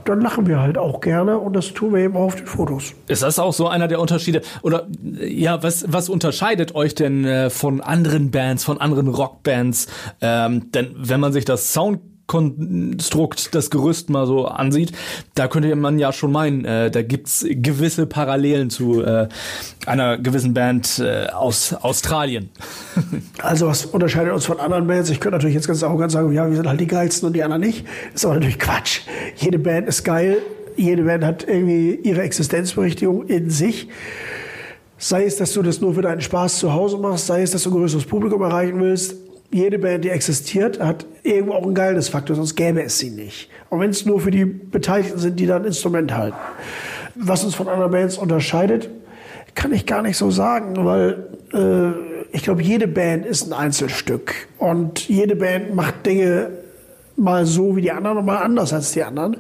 dann 0.10 0.22
lachen 0.22 0.48
wir 0.48 0.60
halt 0.60 0.78
auch 0.78 1.02
gerne 1.02 1.38
und 1.38 1.56
das 1.56 1.74
tun 1.74 1.94
wir 1.94 2.02
eben 2.02 2.18
auf 2.18 2.36
den 2.36 2.48
Fotos. 2.48 2.94
Ist 3.08 3.22
das 3.22 3.40
auch 3.40 3.54
so 3.54 3.68
einer 3.68 3.88
der 3.88 4.00
Unterschiede? 4.00 4.42
Oder 4.62 4.88
ja, 5.02 5.62
was, 5.62 5.86
was 5.88 6.10
unterscheidet 6.10 6.76
euch 6.76 6.96
denn 6.96 7.26
äh, 7.26 7.50
von 7.50 7.82
anderen 7.82 8.32
Bands, 8.32 8.64
von 8.64 8.80
anderen 8.82 9.08
Rockbands? 9.08 9.88
Ähm, 10.22 10.72
denn 10.72 10.96
wenn 10.96 11.20
man 11.20 11.32
sich 11.32 11.46
das 11.46 11.74
Sound 11.74 12.00
Konstrukt, 12.30 13.56
das 13.56 13.72
Gerüst 13.72 14.12
mal 14.12 14.28
so 14.28 14.46
ansieht, 14.46 14.92
da 15.34 15.48
könnte 15.48 15.76
man 15.76 15.98
ja 15.98 16.14
schon 16.14 16.32
meinen, 16.32 16.64
äh, 16.64 16.92
da 16.92 17.02
gibt's 17.02 17.44
gewisse 17.50 18.06
Parallelen 18.06 18.70
zu 18.70 19.02
äh, 19.02 19.28
einer 19.88 20.20
gewissen 20.20 20.54
Band 20.54 21.00
äh, 21.00 21.26
aus 21.32 21.74
Australien. 21.74 22.50
also 23.42 23.66
was 23.66 23.88
unterscheidet 23.88 24.32
uns 24.32 24.46
von 24.46 24.60
anderen 24.60 24.86
Bands? 24.86 25.10
Ich 25.10 25.20
könnte 25.20 25.38
natürlich 25.38 25.56
jetzt 25.56 25.68
ganz 25.68 25.82
arrogant 25.82 26.12
sagen, 26.12 26.32
ja, 26.32 26.48
wir 26.48 26.56
sind 26.56 26.68
halt 26.68 26.80
die 26.80 26.88
geilsten 26.88 27.26
und 27.26 27.34
die 27.34 27.44
anderen 27.44 27.64
nicht. 27.64 27.86
Ist 28.14 28.24
aber 28.26 28.36
natürlich 28.36 28.60
Quatsch. 28.60 29.02
Jede 29.38 29.58
Band 29.58 29.88
ist 29.88 30.04
geil, 30.04 30.38
jede 30.78 31.04
Band 31.04 31.24
hat 31.26 31.48
irgendwie 31.48 31.96
ihre 31.96 32.22
Existenzberechtigung 32.22 33.26
in 33.26 33.50
sich. 33.50 33.90
Sei 35.00 35.26
es, 35.26 35.38
dass 35.38 35.54
du 35.54 35.64
das 35.64 35.82
nur 35.82 35.96
für 35.96 36.04
deinen 36.04 36.22
Spaß 36.22 36.60
zu 36.60 36.74
Hause 36.74 37.00
machst, 37.00 37.26
sei 37.26 37.42
es, 37.42 37.50
dass 37.52 37.64
du 37.64 37.72
ein 37.72 37.74
größeres 37.74 38.06
Publikum 38.06 38.44
erreichen 38.44 38.80
willst 38.80 39.16
jede 39.52 39.80
Band, 39.80 40.06
die 40.06 40.10
existiert, 40.10 40.80
hat 40.80 41.06
irgendwo 41.24 41.54
auch 41.54 41.64
einen 41.64 41.74
geiles 41.74 42.10
Faktor, 42.10 42.36
sonst 42.36 42.56
gäbe 42.56 42.84
es 42.84 43.00
sie 43.00 43.10
nicht. 43.10 43.50
Und 43.70 43.80
wenn 43.80 43.90
es 43.90 44.06
nur 44.06 44.20
für 44.20 44.32
die 44.32 44.46
Beteiligten 44.46 45.18
sind, 45.18 45.40
die 45.40 45.46
dann 45.46 45.66
Instrument 45.66 46.16
halten. 46.16 46.38
Was 47.16 47.44
uns 47.44 47.56
von 47.56 47.68
anderen 47.68 47.92
Bands 47.92 48.18
unterscheidet, 48.18 48.90
kann 49.56 49.74
ich 49.74 49.86
gar 49.86 50.02
nicht 50.02 50.18
so 50.18 50.30
sagen, 50.32 50.86
weil 50.86 51.28
äh, 51.54 52.10
ich 52.32 52.44
glaube, 52.44 52.62
jede 52.62 52.88
Band 52.88 53.26
ist 53.26 53.48
ein 53.48 53.54
Einzelstück. 53.54 54.34
Und 54.58 55.10
jede 55.10 55.36
Band 55.36 55.76
macht 55.76 56.06
Dinge 56.06 56.52
mal 57.16 57.46
so 57.46 57.76
wie 57.76 57.82
die 57.82 57.92
anderen 57.92 58.20
und 58.20 58.26
mal 58.26 58.38
anders 58.38 58.72
als 58.72 58.92
die 58.92 59.04
anderen. 59.04 59.38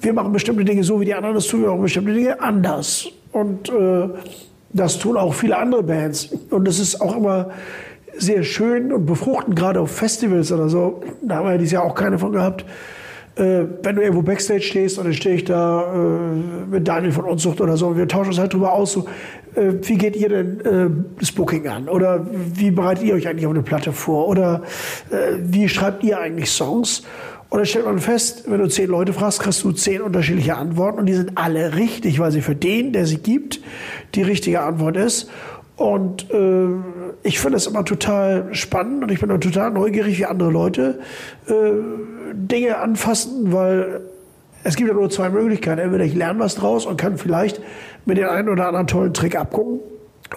Wir 0.00 0.12
machen 0.12 0.32
bestimmte 0.32 0.64
Dinge 0.64 0.84
so 0.84 1.00
wie 1.00 1.04
die 1.04 1.14
anderen, 1.14 1.34
das 1.34 1.46
tun 1.46 1.62
wir 1.62 1.72
auch 1.72 1.80
bestimmte 1.80 2.14
Dinge 2.14 2.40
anders. 2.40 3.08
Und 3.32 3.68
äh, 3.70 4.08
das 4.72 4.98
tun 4.98 5.16
auch 5.16 5.34
viele 5.34 5.56
andere 5.56 5.82
Bands. 5.82 6.30
Und 6.50 6.68
es 6.68 6.78
ist 6.78 7.00
auch 7.00 7.16
immer 7.16 7.50
sehr 8.20 8.42
schön 8.42 8.92
und 8.92 9.06
befruchtend, 9.06 9.56
gerade 9.56 9.80
auf 9.80 9.90
Festivals 9.90 10.52
oder 10.52 10.68
so. 10.68 11.02
Da 11.22 11.36
haben 11.36 11.46
wir 11.46 11.52
ja 11.52 11.58
dieses 11.58 11.72
Jahr 11.72 11.84
auch 11.84 11.94
keine 11.94 12.18
von 12.18 12.32
gehabt. 12.32 12.64
Äh, 13.36 13.64
wenn 13.82 13.96
du 13.96 14.02
irgendwo 14.02 14.22
Backstage 14.22 14.62
stehst 14.62 14.98
und 14.98 15.04
dann 15.04 15.14
stehe 15.14 15.36
ich 15.36 15.44
da 15.44 15.92
äh, 15.94 16.70
mit 16.70 16.86
Daniel 16.86 17.12
von 17.12 17.24
Unzucht 17.24 17.60
oder 17.60 17.76
so 17.76 17.88
und 17.88 17.96
wir 17.96 18.08
tauschen 18.08 18.30
uns 18.30 18.38
halt 18.38 18.52
drüber 18.52 18.72
aus, 18.72 18.92
so, 18.92 19.06
äh, 19.54 19.72
wie 19.82 19.96
geht 19.96 20.16
ihr 20.16 20.28
denn 20.28 20.60
äh, 20.60 20.90
das 21.18 21.32
Booking 21.32 21.66
an? 21.68 21.88
Oder 21.88 22.26
wie 22.30 22.70
bereitet 22.70 23.04
ihr 23.04 23.14
euch 23.14 23.28
eigentlich 23.28 23.46
auf 23.46 23.52
eine 23.52 23.62
Platte 23.62 23.92
vor? 23.92 24.28
Oder 24.28 24.62
äh, 25.10 25.36
wie 25.42 25.68
schreibt 25.68 26.04
ihr 26.04 26.18
eigentlich 26.18 26.50
Songs? 26.50 27.02
Und 27.50 27.58
dann 27.58 27.66
stellt 27.66 27.84
man 27.84 27.98
fest, 27.98 28.44
wenn 28.46 28.60
du 28.60 28.68
zehn 28.68 28.88
Leute 28.88 29.12
fragst, 29.12 29.40
kriegst 29.40 29.64
du 29.64 29.72
zehn 29.72 30.02
unterschiedliche 30.02 30.56
Antworten 30.56 31.00
und 31.00 31.06
die 31.06 31.14
sind 31.14 31.32
alle 31.36 31.74
richtig, 31.74 32.20
weil 32.20 32.30
sie 32.30 32.42
für 32.42 32.54
den, 32.54 32.92
der 32.92 33.06
sie 33.06 33.18
gibt, 33.18 33.60
die 34.14 34.22
richtige 34.22 34.60
Antwort 34.60 34.96
ist. 34.96 35.28
Und 35.80 36.30
äh, 36.30 36.68
ich 37.22 37.40
finde 37.40 37.56
es 37.56 37.66
immer 37.66 37.86
total 37.86 38.54
spannend 38.54 39.02
und 39.02 39.10
ich 39.10 39.18
bin 39.18 39.30
auch 39.30 39.38
total 39.38 39.70
neugierig, 39.70 40.18
wie 40.18 40.26
andere 40.26 40.50
Leute 40.50 40.98
äh, 41.46 42.34
Dinge 42.34 42.76
anfassen, 42.76 43.50
weil 43.50 44.02
es 44.62 44.76
gibt 44.76 44.90
ja 44.90 44.94
nur 44.94 45.08
zwei 45.08 45.30
Möglichkeiten. 45.30 45.80
Entweder 45.80 46.04
ich 46.04 46.14
lerne 46.14 46.38
was 46.38 46.56
draus 46.56 46.84
und 46.84 46.98
kann 46.98 47.16
vielleicht 47.16 47.62
mit 48.04 48.18
den 48.18 48.26
einen 48.26 48.50
oder 48.50 48.66
anderen 48.66 48.88
tollen 48.88 49.14
Trick 49.14 49.36
abgucken. 49.36 49.80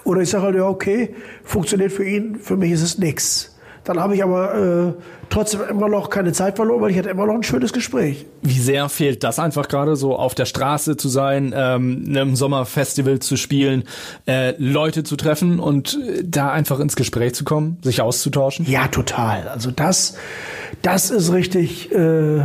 Oder 0.04 0.22
ich 0.22 0.30
sage 0.30 0.44
halt, 0.44 0.56
ja, 0.56 0.66
okay, 0.66 1.14
funktioniert 1.42 1.92
für 1.92 2.06
ihn, 2.06 2.36
für 2.36 2.56
mich 2.56 2.72
ist 2.72 2.82
es 2.82 2.96
nichts. 2.96 3.53
Dann 3.84 4.00
habe 4.00 4.14
ich 4.14 4.24
aber 4.24 4.54
äh, 4.54 4.92
trotzdem 5.28 5.60
immer 5.68 5.88
noch 5.88 6.08
keine 6.08 6.32
Zeit 6.32 6.56
verloren, 6.56 6.80
weil 6.80 6.90
ich 6.90 6.98
hatte 6.98 7.10
immer 7.10 7.26
noch 7.26 7.34
ein 7.34 7.42
schönes 7.42 7.72
Gespräch. 7.72 8.24
Wie 8.40 8.58
sehr 8.58 8.88
fehlt 8.88 9.22
das 9.22 9.38
einfach 9.38 9.68
gerade 9.68 9.94
so 9.94 10.16
auf 10.16 10.34
der 10.34 10.46
Straße 10.46 10.96
zu 10.96 11.08
sein, 11.08 11.52
ähm, 11.54 12.04
einem 12.08 12.34
Sommerfestival 12.34 13.18
zu 13.18 13.36
spielen, 13.36 13.84
äh, 14.26 14.54
Leute 14.56 15.04
zu 15.04 15.16
treffen 15.16 15.60
und 15.60 15.98
äh, 16.02 16.22
da 16.24 16.50
einfach 16.50 16.80
ins 16.80 16.96
Gespräch 16.96 17.34
zu 17.34 17.44
kommen, 17.44 17.76
sich 17.82 18.00
auszutauschen? 18.00 18.64
Ja, 18.66 18.88
total. 18.88 19.48
Also 19.48 19.70
das, 19.70 20.16
das 20.80 21.10
ist 21.10 21.32
richtig. 21.32 21.92
Äh, 21.92 22.42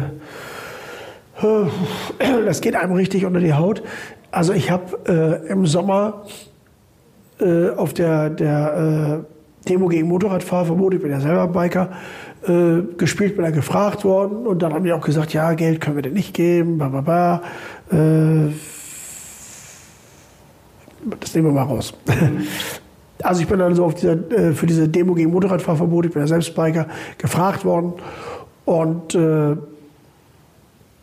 das 2.45 2.59
geht 2.59 2.75
einem 2.75 2.93
richtig 2.93 3.25
unter 3.25 3.39
die 3.39 3.53
Haut. 3.53 3.81
Also 4.31 4.51
ich 4.51 4.71
habe 4.71 5.41
äh, 5.47 5.49
im 5.49 5.65
Sommer 5.65 6.25
äh, 7.39 7.69
auf 7.69 7.93
der, 7.93 8.29
der 8.29 9.23
äh, 9.25 9.38
Demo 9.69 9.87
gegen 9.87 10.07
Motorradfahrverbot, 10.07 10.95
ich 10.95 11.01
bin 11.01 11.11
ja 11.11 11.19
selber 11.19 11.47
Biker, 11.47 11.89
äh, 12.47 12.81
gespielt, 12.97 13.35
bin 13.35 13.45
da 13.45 13.51
gefragt 13.51 14.03
worden 14.03 14.47
und 14.47 14.61
dann 14.61 14.73
haben 14.73 14.83
die 14.83 14.93
auch 14.93 15.05
gesagt, 15.05 15.33
ja, 15.33 15.53
Geld 15.53 15.81
können 15.81 15.95
wir 15.95 16.03
dir 16.03 16.11
nicht 16.11 16.33
geben, 16.33 16.77
bla 16.77 16.89
bla 16.89 17.01
bla. 17.01 17.41
Äh, 17.91 18.51
das 21.19 21.35
nehmen 21.35 21.47
wir 21.47 21.53
mal 21.53 21.63
raus. 21.63 21.93
also 23.23 23.41
ich 23.41 23.47
bin 23.47 23.59
dann 23.59 23.75
so 23.75 23.85
auf 23.85 23.95
dieser, 23.95 24.13
äh, 24.31 24.53
für 24.53 24.65
diese 24.65 24.87
Demo 24.87 25.13
gegen 25.13 25.31
Motorradfahrverbot, 25.31 26.07
ich 26.07 26.11
bin 26.13 26.21
ja 26.21 26.27
selbst 26.27 26.55
Biker, 26.55 26.87
gefragt 27.17 27.63
worden 27.65 27.93
und 28.65 29.15
äh, 29.15 29.55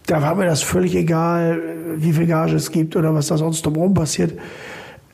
da 0.07 0.23
war 0.23 0.35
mir 0.35 0.47
das 0.47 0.63
völlig 0.63 0.95
egal, 0.95 1.61
wie 1.97 2.13
viel 2.13 2.27
Gage 2.27 2.55
es 2.55 2.71
gibt 2.71 2.97
oder 2.97 3.13
was 3.13 3.27
da 3.27 3.37
sonst 3.37 3.65
drumherum 3.67 3.95
passiert. 3.95 4.39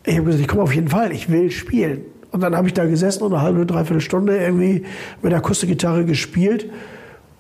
Ich 0.04 0.14
habe 0.14 0.26
gesagt, 0.26 0.42
ich 0.42 0.48
komme 0.48 0.62
auf 0.62 0.74
jeden 0.74 0.88
Fall, 0.88 1.12
ich 1.12 1.30
will 1.30 1.50
spielen. 1.50 2.02
Und 2.32 2.40
dann 2.40 2.56
habe 2.56 2.66
ich 2.66 2.74
da 2.74 2.86
gesessen 2.86 3.22
und 3.22 3.34
eine 3.34 3.42
halbe, 3.42 3.66
dreiviertel 3.66 4.00
Stunde 4.00 4.38
irgendwie 4.38 4.84
mit 5.20 5.32
der 5.32 5.38
Akustikgitarre 5.38 6.04
gespielt 6.04 6.70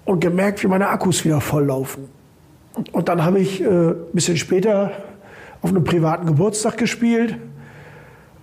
und 0.04 0.20
gemerkt, 0.20 0.62
wie 0.62 0.68
meine 0.68 0.88
Akkus 0.88 1.24
wieder 1.24 1.40
volllaufen. 1.40 2.04
Und 2.92 3.08
dann 3.08 3.24
habe 3.24 3.40
ich 3.40 3.62
äh, 3.62 3.66
ein 3.66 3.96
bisschen 4.12 4.36
später 4.36 4.92
auf 5.62 5.70
einem 5.70 5.84
privaten 5.84 6.26
Geburtstag 6.26 6.76
gespielt. 6.76 7.36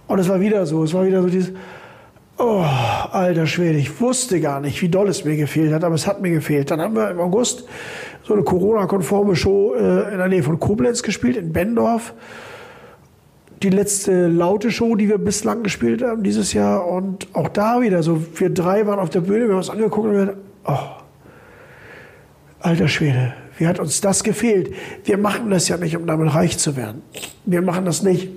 Und 0.08 0.20
es 0.20 0.28
war 0.28 0.40
wieder 0.40 0.66
so, 0.66 0.84
es 0.84 0.94
war 0.94 1.06
wieder 1.06 1.22
so 1.22 1.30
dieses, 1.30 1.52
oh, 2.38 2.64
alter 3.12 3.46
Schwede, 3.46 3.78
ich 3.78 4.02
wusste 4.02 4.42
gar 4.42 4.60
nicht, 4.60 4.82
wie 4.82 4.90
doll 4.90 5.08
es 5.08 5.26
mir 5.26 5.36
gefehlt 5.36 5.72
hat, 5.72 5.84
aber 5.84 5.96
es 5.96 6.08
hat 6.08 6.22
mir 6.22 6.32
gefehlt. 6.32 6.72
Dann 6.72 6.82
haben 6.82 6.96
wir 6.96 7.12
im 7.12 7.20
August 7.20 7.66
so 8.24 8.34
eine 8.34 8.44
Corona-konforme 8.44 9.36
Show 9.36 9.76
äh, 9.76 10.12
in 10.12 10.18
der 10.18 10.28
Nähe 10.28 10.42
von 10.42 10.60
Koblenz 10.60 11.04
gespielt, 11.04 11.38
in 11.38 11.54
Bendorf 11.54 12.14
die 13.62 13.70
letzte 13.70 14.28
laute 14.28 14.72
Show, 14.72 14.96
die 14.96 15.10
wir 15.10 15.18
bislang 15.18 15.64
gespielt 15.64 16.02
haben 16.02 16.24
dieses 16.24 16.54
Jahr. 16.54 16.88
Und 16.88 17.28
auch 17.34 17.50
da 17.50 17.82
wieder 17.82 18.04
so, 18.04 18.24
wir 18.36 18.50
drei 18.50 18.88
waren 18.88 19.00
auf 19.00 19.10
der 19.10 19.22
Bühne, 19.22 19.46
wir 19.46 19.52
haben 19.52 19.58
uns 19.58 19.70
angeguckt 19.70 20.08
und 20.08 20.14
wir, 20.14 20.38
oh, 20.66 20.78
alter 22.60 22.88
Schwede, 22.88 23.34
wie 23.58 23.68
hat 23.68 23.80
uns 23.80 24.02
das 24.02 24.24
gefehlt? 24.24 24.74
Wir 25.04 25.18
machen 25.18 25.50
das 25.50 25.68
ja 25.68 25.78
nicht, 25.78 25.98
um 25.98 26.08
damit 26.08 26.34
reich 26.34 26.58
zu 26.58 26.78
werden. 26.78 27.02
Wir 27.46 27.62
machen 27.62 27.86
das 27.86 28.04
nicht, 28.04 28.30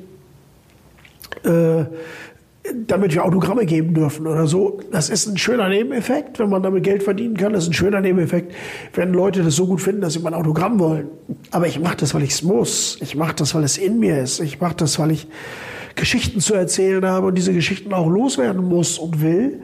äh, 1.44 1.84
damit 2.86 3.12
wir 3.12 3.24
Autogramme 3.24 3.66
geben 3.66 3.92
dürfen 3.94 4.26
oder 4.26 4.46
so. 4.46 4.80
Das 4.92 5.08
ist 5.08 5.26
ein 5.26 5.36
schöner 5.36 5.68
Nebeneffekt, 5.68 6.38
wenn 6.38 6.48
man 6.48 6.62
damit 6.62 6.84
Geld 6.84 7.02
verdienen 7.02 7.36
kann. 7.36 7.52
Das 7.52 7.64
ist 7.64 7.70
ein 7.70 7.74
schöner 7.74 8.00
Nebeneffekt, 8.00 8.54
wenn 8.94 9.12
Leute 9.12 9.42
das 9.42 9.56
so 9.56 9.66
gut 9.66 9.80
finden, 9.80 10.00
dass 10.00 10.12
sie 10.12 10.20
mein 10.20 10.34
Autogramm 10.34 10.78
wollen. 10.78 11.08
Aber 11.50 11.66
ich 11.66 11.80
mache 11.80 11.96
das, 11.96 12.14
weil 12.14 12.22
ich 12.22 12.30
es 12.30 12.42
muss. 12.42 12.98
Ich 13.00 13.16
mache 13.16 13.34
das, 13.34 13.54
weil 13.54 13.64
es 13.64 13.78
in 13.78 13.98
mir 13.98 14.22
ist. 14.22 14.40
Ich 14.40 14.60
mache 14.60 14.76
das, 14.76 14.98
weil 14.98 15.10
ich 15.10 15.26
Geschichten 15.96 16.40
zu 16.40 16.54
erzählen 16.54 17.04
habe 17.04 17.26
und 17.26 17.34
diese 17.36 17.52
Geschichten 17.52 17.92
auch 17.92 18.08
loswerden 18.08 18.64
muss 18.64 18.98
und 18.98 19.20
will. 19.20 19.60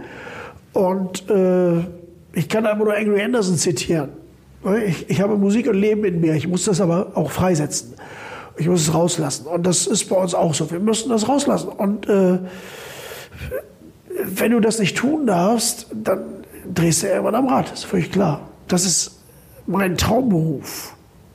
Und 0.72 1.30
äh, 1.30 1.78
ich 2.32 2.48
kann 2.48 2.66
einfach 2.66 2.84
nur 2.84 2.96
Angry 2.96 3.22
Anderson 3.22 3.56
zitieren. 3.56 4.10
Ich, 4.86 5.08
ich 5.08 5.20
habe 5.20 5.36
Musik 5.36 5.68
und 5.68 5.76
Leben 5.76 6.04
in 6.04 6.20
mir. 6.20 6.34
Ich 6.34 6.48
muss 6.48 6.64
das 6.64 6.80
aber 6.80 7.12
auch 7.14 7.30
freisetzen. 7.30 7.94
Ich 8.56 8.68
muss 8.68 8.82
es 8.82 8.92
rauslassen. 8.92 9.46
Und 9.46 9.66
das 9.66 9.86
ist 9.86 10.06
bei 10.06 10.16
uns 10.16 10.34
auch 10.34 10.52
so. 10.52 10.68
Wir 10.70 10.80
müssen 10.80 11.10
das 11.10 11.28
rauslassen. 11.28 11.68
Und 11.68 12.08
äh, 12.08 12.38
wenn 14.24 14.52
du 14.52 14.60
das 14.60 14.78
nicht 14.78 14.96
tun 14.96 15.26
darfst, 15.26 15.86
dann 15.92 16.44
drehst 16.72 17.02
du 17.02 17.08
irgendwann 17.08 17.34
am 17.34 17.46
Rad. 17.46 17.70
Das 17.70 17.80
ist 17.80 17.84
völlig 17.84 18.10
klar. 18.10 18.48
Das 18.66 18.84
ist 18.84 19.20
mein 19.66 19.96
Traumberuf. 19.96 20.94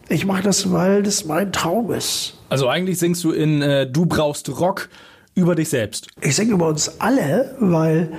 Ich 0.10 0.26
mache 0.26 0.44
das, 0.44 0.72
weil 0.72 1.04
das 1.04 1.26
mein 1.26 1.52
Traum 1.52 1.92
ist. 1.92 2.38
Also 2.50 2.68
eigentlich 2.68 3.00
singst 3.00 3.24
du 3.24 3.32
in 3.32 3.62
äh, 3.62 3.88
Du 3.90 4.06
brauchst 4.06 4.50
Rock 4.60 4.90
über 5.34 5.56
dich 5.56 5.70
selbst. 5.70 6.08
Ich 6.22 6.36
singe 6.36 6.52
über 6.54 6.68
uns 6.68 7.00
alle, 7.00 7.56
weil 7.60 8.12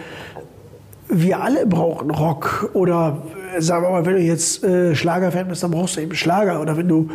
wir 1.09 1.41
alle 1.41 1.67
brauchen 1.67 2.11
Rock. 2.11 2.71
Oder 2.73 3.23
äh, 3.57 3.61
sagen 3.61 3.85
wir 3.85 3.91
mal, 3.91 4.07
wenn 4.07 4.15
du 4.15 4.23
jetzt 4.23 4.65
äh, 4.65 4.95
Schlager-Fan 4.95 5.49
bist, 5.49 5.63
dann 5.63 5.71
brauchst 5.71 5.97
du 5.97 6.01
eben 6.01 6.15
Schlager. 6.15 6.61
Oder 6.61 6.77
wenn 6.77 6.89
du 6.89 7.11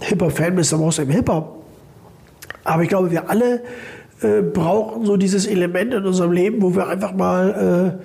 Hip-Hop-Fan 0.00 0.54
bist, 0.54 0.72
dann 0.72 0.80
brauchst 0.80 0.98
du 0.98 1.02
eben 1.02 1.12
Hip-Hop. 1.12 1.62
Aber 2.64 2.82
ich 2.82 2.88
glaube, 2.88 3.10
wir 3.10 3.28
alle 3.28 3.62
äh, 4.24 4.42
brauchen 4.42 5.04
so 5.04 5.16
dieses 5.16 5.46
Element 5.46 5.94
in 5.94 6.04
unserem 6.04 6.32
Leben, 6.32 6.62
wo 6.62 6.74
wir 6.74 6.88
einfach 6.88 7.12
mal, 7.12 7.98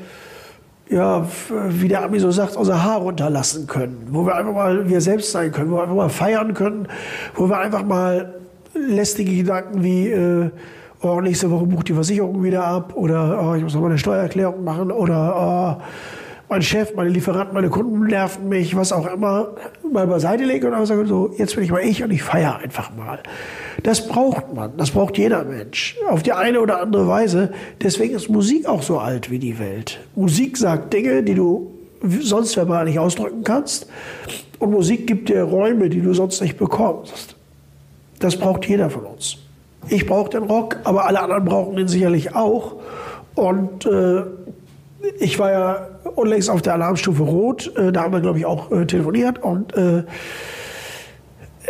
äh, 0.89 0.93
ja, 0.93 1.25
wie 1.69 1.87
der 1.87 2.03
Ami 2.03 2.19
so 2.19 2.31
sagt, 2.31 2.55
unser 2.55 2.83
Haar 2.83 2.97
runterlassen 2.99 3.67
können. 3.67 4.07
Wo 4.11 4.25
wir 4.25 4.35
einfach 4.35 4.53
mal 4.53 4.89
wir 4.89 5.01
selbst 5.01 5.31
sein 5.31 5.51
können, 5.51 5.71
wo 5.71 5.77
wir 5.77 5.83
einfach 5.83 5.95
mal 5.95 6.09
feiern 6.09 6.53
können, 6.53 6.87
wo 7.35 7.47
wir 7.47 7.59
einfach 7.59 7.85
mal 7.85 8.33
lästige 8.73 9.35
Gedanken 9.35 9.83
wie, 9.83 10.09
äh, 10.09 10.49
oh, 11.01 11.21
nächste 11.21 11.49
Woche 11.51 11.65
bucht 11.65 11.87
die 11.87 11.93
Versicherung 11.93 12.43
wieder 12.43 12.65
ab 12.65 12.93
oder 12.95 13.41
oh, 13.43 13.55
ich 13.55 13.63
muss 13.63 13.73
noch 13.73 13.81
mal 13.81 13.87
eine 13.87 13.97
Steuererklärung 13.97 14.63
machen 14.63 14.91
oder 14.91 15.79
oh, 15.79 15.83
mein 16.49 16.61
Chef, 16.61 16.95
meine 16.95 17.09
Lieferanten, 17.09 17.53
meine 17.53 17.69
Kunden 17.69 18.07
nerven 18.07 18.49
mich, 18.49 18.75
was 18.75 18.91
auch 18.91 19.05
immer, 19.05 19.49
mal 19.91 20.07
beiseite 20.07 20.43
legen 20.43 20.73
und 20.73 20.85
sagen, 20.85 21.05
so, 21.05 21.31
jetzt 21.37 21.55
bin 21.55 21.63
ich 21.63 21.71
mal 21.71 21.81
ich 21.81 22.03
und 22.03 22.11
ich 22.11 22.23
feiere 22.23 22.57
einfach 22.57 22.91
mal. 22.95 23.19
Das 23.83 24.07
braucht 24.07 24.53
man, 24.53 24.75
das 24.77 24.91
braucht 24.91 25.17
jeder 25.17 25.43
Mensch, 25.43 25.95
auf 26.09 26.23
die 26.23 26.33
eine 26.33 26.61
oder 26.61 26.81
andere 26.81 27.07
Weise. 27.07 27.51
Deswegen 27.81 28.15
ist 28.15 28.29
Musik 28.29 28.67
auch 28.67 28.81
so 28.81 28.99
alt 28.99 29.29
wie 29.29 29.39
die 29.39 29.59
Welt. 29.59 29.99
Musik 30.15 30.57
sagt 30.57 30.93
Dinge, 30.93 31.23
die 31.23 31.35
du 31.35 31.71
sonst 32.21 32.55
verbal 32.55 32.85
nicht 32.85 32.99
ausdrücken 32.99 33.43
kannst 33.43 33.87
und 34.59 34.71
Musik 34.71 35.07
gibt 35.07 35.29
dir 35.29 35.43
Räume, 35.43 35.89
die 35.89 36.01
du 36.01 36.13
sonst 36.13 36.41
nicht 36.41 36.57
bekommst. 36.57 37.35
Das 38.19 38.37
braucht 38.37 38.65
jeder 38.65 38.89
von 38.89 39.05
uns. 39.05 39.37
Ich 39.87 40.05
brauche 40.05 40.29
den 40.29 40.43
Rock, 40.43 40.77
aber 40.83 41.05
alle 41.05 41.21
anderen 41.21 41.45
brauchen 41.45 41.77
ihn 41.77 41.87
sicherlich 41.87 42.35
auch. 42.35 42.75
Und 43.35 43.85
äh, 43.85 44.23
ich 45.19 45.39
war 45.39 45.51
ja 45.51 45.87
unlängst 46.15 46.49
auf 46.49 46.61
der 46.61 46.73
Alarmstufe 46.73 47.23
Rot. 47.23 47.73
Äh, 47.77 47.93
da 47.93 48.03
haben 48.03 48.13
wir, 48.13 48.19
glaube 48.19 48.39
ich, 48.39 48.45
auch 48.45 48.71
äh, 48.71 48.85
telefoniert. 48.85 49.41
Und 49.41 49.73
äh, 49.75 50.03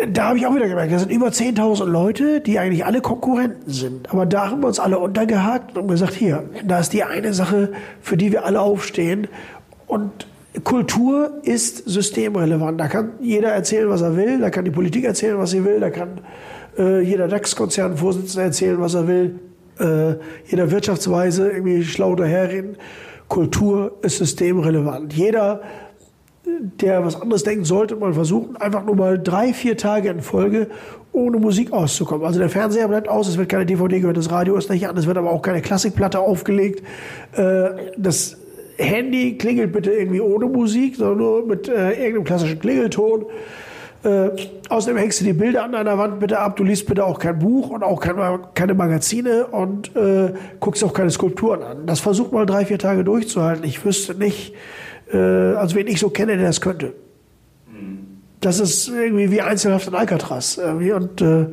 da 0.08 0.30
habe 0.30 0.38
ich 0.38 0.46
auch 0.46 0.56
wieder 0.56 0.68
gemerkt, 0.68 0.92
da 0.92 1.00
sind 1.00 1.12
über 1.12 1.28
10.000 1.28 1.86
Leute, 1.86 2.42
die 2.42 2.60
eigentlich 2.60 2.86
alle 2.86 3.02
Konkurrenten 3.02 3.72
sind. 3.72 4.12
Aber 4.12 4.26
da 4.26 4.50
haben 4.50 4.62
wir 4.62 4.68
uns 4.68 4.80
alle 4.80 5.00
untergehakt 5.00 5.78
und 5.78 5.88
gesagt, 5.88 6.14
hier, 6.14 6.44
da 6.66 6.80
ist 6.80 6.94
die 6.94 7.04
eine 7.04 7.34
Sache, 7.34 7.74
für 8.02 8.16
die 8.16 8.32
wir 8.32 8.46
alle 8.46 8.62
aufstehen. 8.62 9.28
Und 9.88 10.28
Kultur 10.64 11.40
ist 11.44 11.90
systemrelevant. 11.90 12.80
Da 12.80 12.88
kann 12.88 13.12
jeder 13.20 13.50
erzählen, 13.50 13.90
was 13.90 14.02
er 14.02 14.16
will. 14.16 14.40
Da 14.40 14.50
kann 14.50 14.66
die 14.66 14.72
Politik 14.72 15.06
erzählen, 15.06 15.38
was 15.38 15.52
sie 15.52 15.64
will. 15.66 15.80
Da 15.80 15.90
kann 15.90 16.22
äh, 16.78 17.02
jeder 17.02 17.28
DAX-Konzernvorsitzende 17.28 18.44
erzählen, 18.44 18.80
was 18.80 18.94
er 18.94 19.08
will. 19.08 19.40
Äh, 19.80 20.16
jeder 20.46 20.72
Wirtschaftsweise 20.72 21.50
irgendwie 21.52 21.84
schlau 21.84 22.16
daherreden. 22.16 22.78
Kultur 23.28 23.98
ist 24.02 24.18
systemrelevant. 24.18 25.14
Jeder, 25.14 25.62
der 26.60 27.06
was 27.06 27.20
anderes 27.20 27.44
denkt, 27.44 27.66
sollte 27.66 27.96
mal 27.96 28.14
versuchen, 28.14 28.56
einfach 28.58 28.86
nur 28.86 28.96
mal 28.96 29.20
drei, 29.20 29.54
vier 29.54 29.78
Tage 29.78 30.10
in 30.10 30.22
Folge 30.22 30.68
ohne 31.12 31.38
Musik 31.38 31.72
auszukommen. 31.72 32.26
Also 32.26 32.40
der 32.40 32.50
Fernseher 32.50 32.88
bleibt 32.88 33.08
aus, 33.08 33.28
es 33.28 33.38
wird 33.38 33.50
keine 33.50 33.66
DVD 33.66 34.00
gehört, 34.00 34.18
das 34.18 34.32
Radio 34.32 34.56
ist 34.56 34.70
nicht 34.70 34.88
an, 34.88 34.96
es 34.98 35.08
wird 35.08 35.18
aber 35.18 35.32
auch 35.32 35.42
keine 35.42 35.62
Klassikplatte 35.62 36.20
aufgelegt. 36.20 36.84
Äh, 37.34 37.70
das 37.98 38.38
Handy 38.78 39.38
klingelt 39.38 39.74
bitte 39.74 39.92
irgendwie 39.92 40.22
ohne 40.22 40.46
Musik, 40.46 40.96
sondern 40.96 41.18
nur 41.18 41.46
mit 41.46 41.68
äh, 41.68 41.92
irgendeinem 41.92 42.24
klassischen 42.24 42.60
Klingelton. 42.60 43.26
Äh, 44.04 44.30
außerdem 44.70 44.98
hängst 44.98 45.20
du 45.20 45.26
die 45.26 45.34
Bilder 45.34 45.64
an 45.64 45.74
deiner 45.74 45.98
Wand 45.98 46.20
bitte 46.20 46.40
ab. 46.40 46.56
Du 46.56 46.64
liest 46.64 46.86
bitte 46.86 47.04
auch 47.04 47.20
kein 47.20 47.40
Buch 47.40 47.70
und 47.70 47.84
auch 47.84 48.00
keine, 48.00 48.74
Magazine 48.74 49.48
und 49.48 49.92
guckst 50.62 50.84
auch 50.86 50.94
keine 50.94 51.10
Skulpturen 51.10 51.64
an. 51.64 51.86
Das 51.86 52.00
versucht 52.00 52.32
mal 52.32 52.46
drei, 52.46 52.64
vier 52.64 52.80
Tage 52.80 53.04
durchzuhalten. 53.04 53.66
Ich 53.66 53.84
wüsste 53.84 54.16
nicht, 54.16 54.54
äh, 55.12 55.18
also 55.18 55.76
wen 55.76 55.88
ich 55.88 56.00
so 56.00 56.10
kenne, 56.10 56.38
der 56.38 56.48
das 56.48 56.62
könnte. 56.62 56.94
Das 58.42 58.60
ist 58.60 58.88
irgendwie 58.88 59.32
wie 59.32 59.42
Einzelhaft 59.42 59.88
in 59.88 59.96
Alcatraz. 59.96 60.58
Irgendwie. 60.58 60.94
Und 60.94 61.22
äh, 61.22 61.48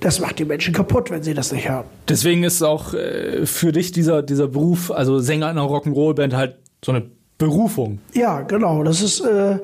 das 0.00 0.20
macht 0.20 0.38
die 0.38 0.44
Menschen 0.44 0.74
kaputt, 0.74 1.10
wenn 1.10 1.22
sie 1.22 1.34
das 1.34 1.52
nicht 1.52 1.68
haben. 1.68 1.88
Deswegen 2.08 2.42
ist 2.42 2.62
auch 2.62 2.94
äh, 2.94 3.46
für 3.46 3.72
dich 3.72 3.92
dieser, 3.92 4.22
dieser 4.22 4.48
Beruf, 4.48 4.90
also 4.90 5.18
Sänger 5.18 5.48
einer 5.48 5.62
Rock'n'Roll-Band, 5.62 6.34
halt 6.34 6.56
so 6.84 6.92
eine 6.92 7.04
Berufung. 7.38 8.00
Ja, 8.12 8.42
genau. 8.42 8.82
Das 8.82 9.02
ist 9.02 9.20
äh, 9.20 9.58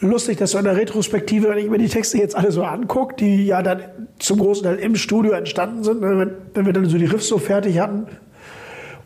lustig, 0.00 0.38
dass 0.38 0.52
so 0.52 0.58
in 0.58 0.64
der 0.64 0.76
Retrospektive, 0.76 1.48
wenn 1.48 1.58
ich 1.58 1.68
mir 1.68 1.78
die 1.78 1.88
Texte 1.88 2.18
jetzt 2.18 2.36
alle 2.36 2.50
so 2.52 2.62
angucke, 2.62 3.16
die 3.16 3.46
ja 3.46 3.62
dann 3.62 3.80
zum 4.18 4.38
großen 4.38 4.64
Teil 4.64 4.76
im 4.76 4.96
Studio 4.96 5.32
entstanden 5.32 5.84
sind, 5.84 6.00
ne, 6.00 6.18
wenn, 6.18 6.30
wenn 6.54 6.66
wir 6.66 6.72
dann 6.72 6.86
so 6.86 6.98
die 6.98 7.04
Riffs 7.04 7.28
so 7.28 7.38
fertig 7.38 7.78
hatten 7.78 8.06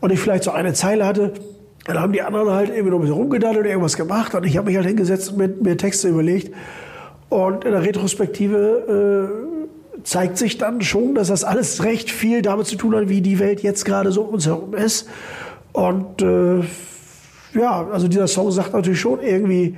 und 0.01 0.11
ich 0.11 0.19
vielleicht 0.19 0.43
so 0.43 0.51
eine 0.51 0.73
Zeile 0.73 1.05
hatte, 1.05 1.33
dann 1.85 1.99
haben 1.99 2.13
die 2.13 2.21
anderen 2.21 2.51
halt 2.51 2.69
irgendwie 2.69 2.89
noch 2.89 2.97
ein 2.97 3.01
bisschen 3.01 3.15
rumgedaddelt 3.15 3.65
und 3.65 3.69
irgendwas 3.69 3.97
gemacht 3.97 4.35
und 4.35 4.45
ich 4.45 4.57
habe 4.57 4.67
mich 4.67 4.75
halt 4.75 4.85
hingesetzt 4.85 5.31
und 5.31 5.37
mir, 5.37 5.47
mir 5.47 5.77
Texte 5.77 6.07
überlegt. 6.07 6.53
Und 7.29 7.63
in 7.63 7.71
der 7.71 7.83
Retrospektive 7.83 9.29
äh, 9.97 10.03
zeigt 10.03 10.37
sich 10.37 10.57
dann 10.57 10.81
schon, 10.81 11.15
dass 11.15 11.27
das 11.27 11.43
alles 11.43 11.83
recht 11.83 12.09
viel 12.09 12.41
damit 12.41 12.67
zu 12.67 12.75
tun 12.75 12.95
hat, 12.95 13.09
wie 13.09 13.21
die 13.21 13.39
Welt 13.39 13.61
jetzt 13.61 13.85
gerade 13.85 14.11
so 14.11 14.23
um 14.23 14.33
uns 14.35 14.47
herum 14.47 14.73
ist. 14.73 15.07
Und 15.71 16.21
äh, 16.21 16.61
ja, 17.53 17.87
also 17.91 18.07
dieser 18.07 18.27
Song 18.27 18.51
sagt 18.51 18.73
natürlich 18.73 18.99
schon 18.99 19.21
irgendwie, 19.21 19.77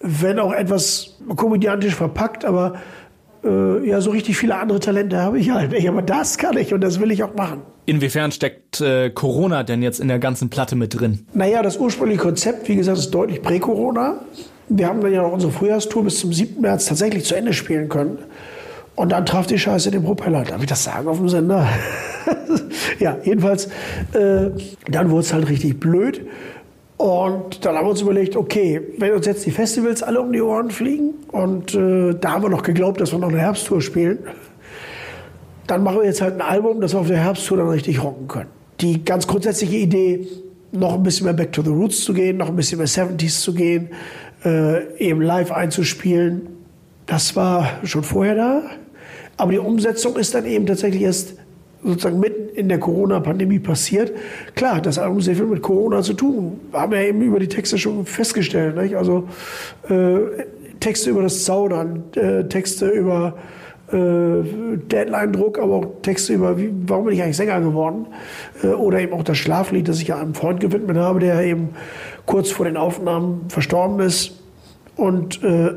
wenn 0.00 0.38
auch 0.38 0.52
etwas 0.52 1.18
komödiantisch 1.36 1.94
verpackt, 1.94 2.44
aber 2.44 2.74
äh, 3.44 3.88
ja, 3.88 4.00
so 4.00 4.10
richtig 4.10 4.36
viele 4.36 4.56
andere 4.56 4.80
Talente 4.80 5.18
habe 5.18 5.38
ich 5.38 5.50
halt 5.50 5.72
nicht. 5.72 5.88
Aber 5.88 6.02
das 6.02 6.38
kann 6.38 6.56
ich 6.56 6.74
und 6.74 6.80
das 6.80 7.00
will 7.00 7.10
ich 7.10 7.22
auch 7.22 7.34
machen. 7.34 7.62
Inwiefern 7.86 8.32
steckt 8.32 8.80
äh, 8.80 9.10
Corona 9.10 9.62
denn 9.62 9.82
jetzt 9.82 10.00
in 10.00 10.08
der 10.08 10.18
ganzen 10.18 10.50
Platte 10.50 10.76
mit 10.76 10.98
drin? 10.98 11.26
Naja, 11.34 11.62
das 11.62 11.76
ursprüngliche 11.76 12.20
Konzept, 12.20 12.68
wie 12.68 12.76
gesagt, 12.76 12.98
ist 12.98 13.10
deutlich 13.10 13.42
prä-Corona. 13.42 14.20
Wir 14.68 14.86
haben 14.86 15.00
dann 15.00 15.12
ja 15.12 15.22
noch 15.22 15.32
unsere 15.32 15.50
Frühjahrstour 15.50 16.04
bis 16.04 16.20
zum 16.20 16.32
7. 16.32 16.60
März 16.60 16.86
tatsächlich 16.86 17.24
zu 17.24 17.34
Ende 17.34 17.52
spielen 17.52 17.88
können. 17.88 18.18
Und 18.94 19.12
dann 19.12 19.24
traf 19.24 19.46
die 19.46 19.58
Scheiße 19.58 19.90
den 19.90 20.04
Propeller. 20.04 20.44
Darf 20.44 20.60
ich 20.60 20.68
das 20.68 20.84
sagen 20.84 21.08
auf 21.08 21.16
dem 21.16 21.28
Sender? 21.28 21.66
ja, 22.98 23.16
jedenfalls, 23.24 23.66
äh, 24.12 24.50
dann 24.88 25.10
wurde 25.10 25.22
es 25.22 25.32
halt 25.32 25.48
richtig 25.48 25.80
blöd. 25.80 26.20
Und 27.00 27.64
dann 27.64 27.76
haben 27.76 27.86
wir 27.86 27.92
uns 27.92 28.02
überlegt, 28.02 28.36
okay, 28.36 28.78
wenn 28.98 29.14
uns 29.14 29.24
jetzt 29.24 29.46
die 29.46 29.50
Festivals 29.50 30.02
alle 30.02 30.20
um 30.20 30.34
die 30.34 30.42
Ohren 30.42 30.70
fliegen 30.70 31.14
und 31.32 31.74
äh, 31.74 32.12
da 32.12 32.32
haben 32.32 32.42
wir 32.42 32.50
noch 32.50 32.62
geglaubt, 32.62 33.00
dass 33.00 33.12
wir 33.12 33.18
noch 33.18 33.30
eine 33.30 33.38
Herbsttour 33.38 33.80
spielen, 33.80 34.18
dann 35.66 35.82
machen 35.82 36.00
wir 36.00 36.04
jetzt 36.04 36.20
halt 36.20 36.34
ein 36.34 36.42
Album, 36.42 36.82
das 36.82 36.92
wir 36.92 37.00
auf 37.00 37.06
der 37.06 37.16
Herbsttour 37.16 37.56
dann 37.56 37.68
richtig 37.70 38.04
rocken 38.04 38.28
können. 38.28 38.50
Die 38.82 39.02
ganz 39.02 39.26
grundsätzliche 39.26 39.76
Idee, 39.76 40.28
noch 40.72 40.92
ein 40.92 41.02
bisschen 41.02 41.24
mehr 41.24 41.32
Back 41.32 41.52
to 41.52 41.62
the 41.62 41.70
Roots 41.70 42.04
zu 42.04 42.12
gehen, 42.12 42.36
noch 42.36 42.48
ein 42.48 42.56
bisschen 42.56 42.76
mehr 42.76 42.86
70s 42.86 43.40
zu 43.40 43.54
gehen, 43.54 43.88
äh, 44.44 44.94
eben 44.98 45.22
live 45.22 45.52
einzuspielen, 45.52 46.48
das 47.06 47.34
war 47.34 47.66
schon 47.82 48.02
vorher 48.02 48.34
da. 48.34 48.62
Aber 49.38 49.52
die 49.52 49.58
Umsetzung 49.58 50.16
ist 50.16 50.34
dann 50.34 50.44
eben 50.44 50.66
tatsächlich 50.66 51.00
erst 51.00 51.36
sozusagen 51.82 52.20
mitten 52.20 52.54
in 52.54 52.68
der 52.68 52.78
Corona-Pandemie 52.78 53.58
passiert. 53.58 54.12
Klar, 54.54 54.80
das 54.80 54.98
hat 54.98 55.06
auch 55.06 55.20
sehr 55.20 55.34
viel 55.34 55.46
mit 55.46 55.62
Corona 55.62 56.02
zu 56.02 56.14
tun. 56.14 56.60
Haben 56.72 56.92
wir 56.92 57.00
eben 57.00 57.22
über 57.22 57.38
die 57.38 57.48
Texte 57.48 57.78
schon 57.78 58.04
festgestellt. 58.04 58.76
Nicht? 58.76 58.96
Also 58.96 59.28
äh, 59.88 60.44
Texte 60.80 61.10
über 61.10 61.22
das 61.22 61.44
Zaudern, 61.44 62.04
äh, 62.16 62.44
Texte 62.44 62.88
über 62.88 63.34
äh, 63.92 64.42
Deadline-Druck, 64.76 65.58
aber 65.58 65.74
auch 65.74 65.86
Texte 66.02 66.34
über, 66.34 66.58
wie, 66.58 66.70
warum 66.86 67.06
bin 67.06 67.14
ich 67.14 67.22
eigentlich 67.22 67.36
Sänger 67.36 67.60
geworden? 67.60 68.06
Äh, 68.62 68.68
oder 68.68 69.00
eben 69.00 69.12
auch 69.12 69.24
das 69.24 69.38
Schlaflied, 69.38 69.88
das 69.88 70.00
ich 70.00 70.12
einem 70.14 70.34
Freund 70.34 70.60
gewidmet 70.60 70.96
habe, 70.96 71.20
der 71.20 71.42
eben 71.42 71.70
kurz 72.26 72.50
vor 72.50 72.66
den 72.66 72.76
Aufnahmen 72.76 73.46
verstorben 73.48 74.00
ist. 74.00 74.40
Und 74.96 75.42
äh, 75.42 75.72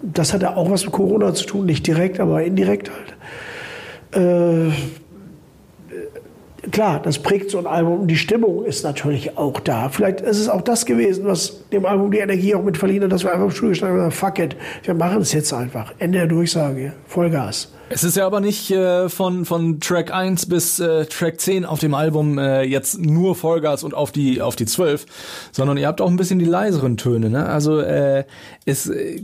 das 0.00 0.32
hat 0.32 0.42
ja 0.42 0.56
auch 0.56 0.70
was 0.70 0.84
mit 0.84 0.92
Corona 0.92 1.34
zu 1.34 1.46
tun, 1.46 1.66
nicht 1.66 1.86
direkt, 1.86 2.20
aber 2.20 2.42
indirekt 2.44 2.90
halt. 2.90 3.14
Klar, 6.70 7.00
das 7.02 7.18
prägt 7.18 7.50
so 7.50 7.58
ein 7.58 7.66
Album. 7.66 8.06
Die 8.06 8.16
Stimmung 8.16 8.64
ist 8.64 8.84
natürlich 8.84 9.36
auch 9.36 9.60
da. 9.60 9.88
Vielleicht 9.88 10.20
ist 10.20 10.38
es 10.38 10.48
auch 10.48 10.62
das 10.62 10.86
gewesen, 10.86 11.24
was 11.26 11.68
dem 11.70 11.84
Album 11.84 12.10
die 12.10 12.18
Energie 12.18 12.54
auch 12.54 12.62
mit 12.62 12.76
verliehen 12.76 13.02
hat, 13.04 13.12
dass 13.12 13.24
wir 13.24 13.32
einfach 13.32 13.46
im 13.46 13.50
Studio 13.50 13.74
standen 13.74 13.98
und 13.98 14.04
gesagt, 14.04 14.36
fuck 14.36 14.38
it, 14.44 14.56
wir 14.84 14.94
machen 14.94 15.20
es 15.20 15.32
jetzt 15.32 15.52
einfach. 15.52 15.92
Ende 15.98 16.18
der 16.18 16.26
Durchsage, 16.26 16.92
Vollgas. 17.06 17.70
Es 17.90 18.02
ist 18.02 18.16
ja 18.16 18.26
aber 18.26 18.40
nicht 18.40 18.70
äh, 18.70 19.08
von, 19.08 19.44
von 19.44 19.78
Track 19.78 20.12
1 20.12 20.46
bis 20.46 20.80
äh, 20.80 21.04
Track 21.04 21.40
10 21.40 21.64
auf 21.66 21.80
dem 21.80 21.94
Album 21.94 22.38
äh, 22.38 22.62
jetzt 22.62 22.98
nur 22.98 23.34
Vollgas 23.34 23.84
und 23.84 23.94
auf 23.94 24.10
die, 24.10 24.40
auf 24.40 24.56
die 24.56 24.66
12, 24.66 25.04
sondern 25.52 25.76
ihr 25.76 25.86
habt 25.86 26.00
auch 26.00 26.08
ein 26.08 26.16
bisschen 26.16 26.38
die 26.38 26.46
leiseren 26.46 26.96
Töne. 26.96 27.28
Ne? 27.28 27.46
Also 27.46 27.80
äh, 27.80 28.24
es 28.64 28.88
äh, 28.88 29.20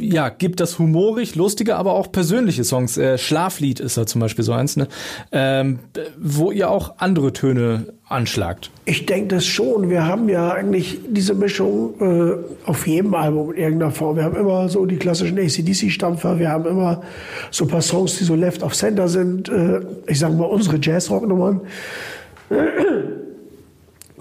ja, 0.00 0.28
gibt 0.28 0.60
das 0.60 0.78
humorig, 0.78 1.34
lustige, 1.34 1.76
aber 1.76 1.94
auch 1.94 2.12
persönliche 2.12 2.64
Songs. 2.64 2.96
Äh, 2.96 3.18
Schlaflied 3.18 3.80
ist 3.80 3.96
da 3.96 4.06
zum 4.06 4.20
Beispiel 4.20 4.44
so 4.44 4.52
eins, 4.52 4.76
ne? 4.76 4.88
ähm, 5.32 5.80
wo 6.18 6.50
ihr 6.50 6.70
auch 6.70 6.94
andere 6.98 7.32
Töne 7.32 7.92
anschlagt. 8.08 8.70
Ich 8.84 9.06
denke 9.06 9.34
das 9.36 9.46
schon. 9.46 9.90
Wir 9.90 10.06
haben 10.06 10.28
ja 10.28 10.52
eigentlich 10.52 11.00
diese 11.08 11.34
Mischung 11.34 11.94
äh, 12.00 12.68
auf 12.68 12.86
jedem 12.86 13.14
Album 13.14 13.52
in 13.52 13.58
irgendeiner 13.58 13.92
Form. 13.92 14.16
Wir 14.16 14.24
haben 14.24 14.36
immer 14.36 14.68
so 14.68 14.86
die 14.86 14.96
klassischen 14.96 15.38
ACDC-Stampfer, 15.38 16.38
wir 16.38 16.48
haben 16.50 16.66
immer 16.66 17.02
so 17.50 17.64
ein 17.64 17.68
paar 17.68 17.82
Songs, 17.82 18.18
die 18.18 18.24
so 18.24 18.34
Left 18.34 18.62
of 18.62 18.74
Center 18.74 19.08
sind. 19.08 19.48
Äh, 19.48 19.80
ich 20.06 20.18
sage 20.18 20.34
mal 20.34 20.44
unsere 20.44 20.78
Jazz-Rock-Nummern. 20.80 21.60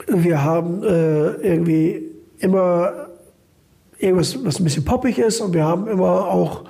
Wir 0.08 0.44
haben 0.44 0.84
äh, 0.84 1.32
irgendwie 1.48 2.12
immer 2.40 3.07
irgendwas, 4.00 4.38
was 4.44 4.60
ein 4.60 4.64
bisschen 4.64 4.86
poppig 4.86 5.18
ist 5.18 5.42
und 5.42 5.54
wir 5.54 5.64
haben 5.64 5.88
immer 5.88 6.28
auch 6.28 6.64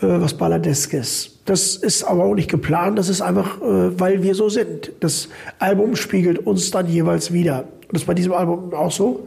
äh, 0.00 0.06
was 0.20 0.34
Balladeskes. 0.34 1.38
Das 1.44 1.76
ist 1.76 2.04
aber 2.04 2.24
auch 2.24 2.34
nicht 2.34 2.50
geplant, 2.50 2.98
das 2.98 3.08
ist 3.08 3.20
einfach, 3.20 3.60
äh, 3.60 3.98
weil 3.98 4.22
wir 4.22 4.34
so 4.34 4.48
sind. 4.48 4.92
Das 5.00 5.28
Album 5.58 5.96
spiegelt 5.96 6.46
uns 6.46 6.70
dann 6.70 6.88
jeweils 6.88 7.32
wieder. 7.32 7.60
Und 7.60 7.92
das 7.92 8.02
ist 8.02 8.06
bei 8.06 8.14
diesem 8.14 8.32
Album 8.32 8.72
auch 8.72 8.90
so. 8.90 9.26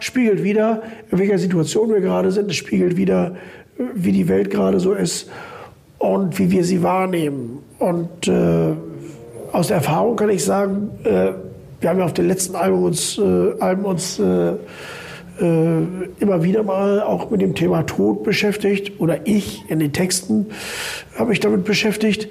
Spiegelt 0.00 0.42
wieder, 0.42 0.82
in 1.10 1.18
welcher 1.18 1.38
Situation 1.38 1.90
wir 1.90 2.00
gerade 2.00 2.32
sind. 2.32 2.50
Es 2.50 2.56
spiegelt 2.56 2.96
wieder, 2.96 3.36
äh, 3.78 3.84
wie 3.94 4.12
die 4.12 4.28
Welt 4.28 4.50
gerade 4.50 4.80
so 4.80 4.92
ist 4.92 5.30
und 5.98 6.38
wie 6.38 6.50
wir 6.50 6.64
sie 6.64 6.82
wahrnehmen. 6.82 7.58
Und 7.78 8.26
äh, 8.26 8.72
aus 9.52 9.68
der 9.68 9.76
Erfahrung 9.76 10.16
kann 10.16 10.30
ich 10.30 10.44
sagen, 10.44 10.90
äh, 11.04 11.32
wir 11.80 11.88
haben 11.88 11.98
ja 11.98 12.04
auf 12.04 12.14
den 12.14 12.28
letzten 12.28 12.56
Album 12.56 12.84
uns, 12.84 13.16
äh, 13.16 13.52
Alben 13.60 13.84
uns 13.84 14.18
äh, 14.18 14.52
immer 15.40 16.42
wieder 16.42 16.62
mal 16.62 17.00
auch 17.02 17.30
mit 17.30 17.40
dem 17.40 17.54
Thema 17.54 17.82
Tod 17.82 18.24
beschäftigt 18.24 19.00
oder 19.00 19.26
ich 19.26 19.64
in 19.68 19.78
den 19.78 19.92
Texten 19.92 20.46
habe 21.16 21.30
mich 21.30 21.40
damit 21.40 21.64
beschäftigt. 21.64 22.28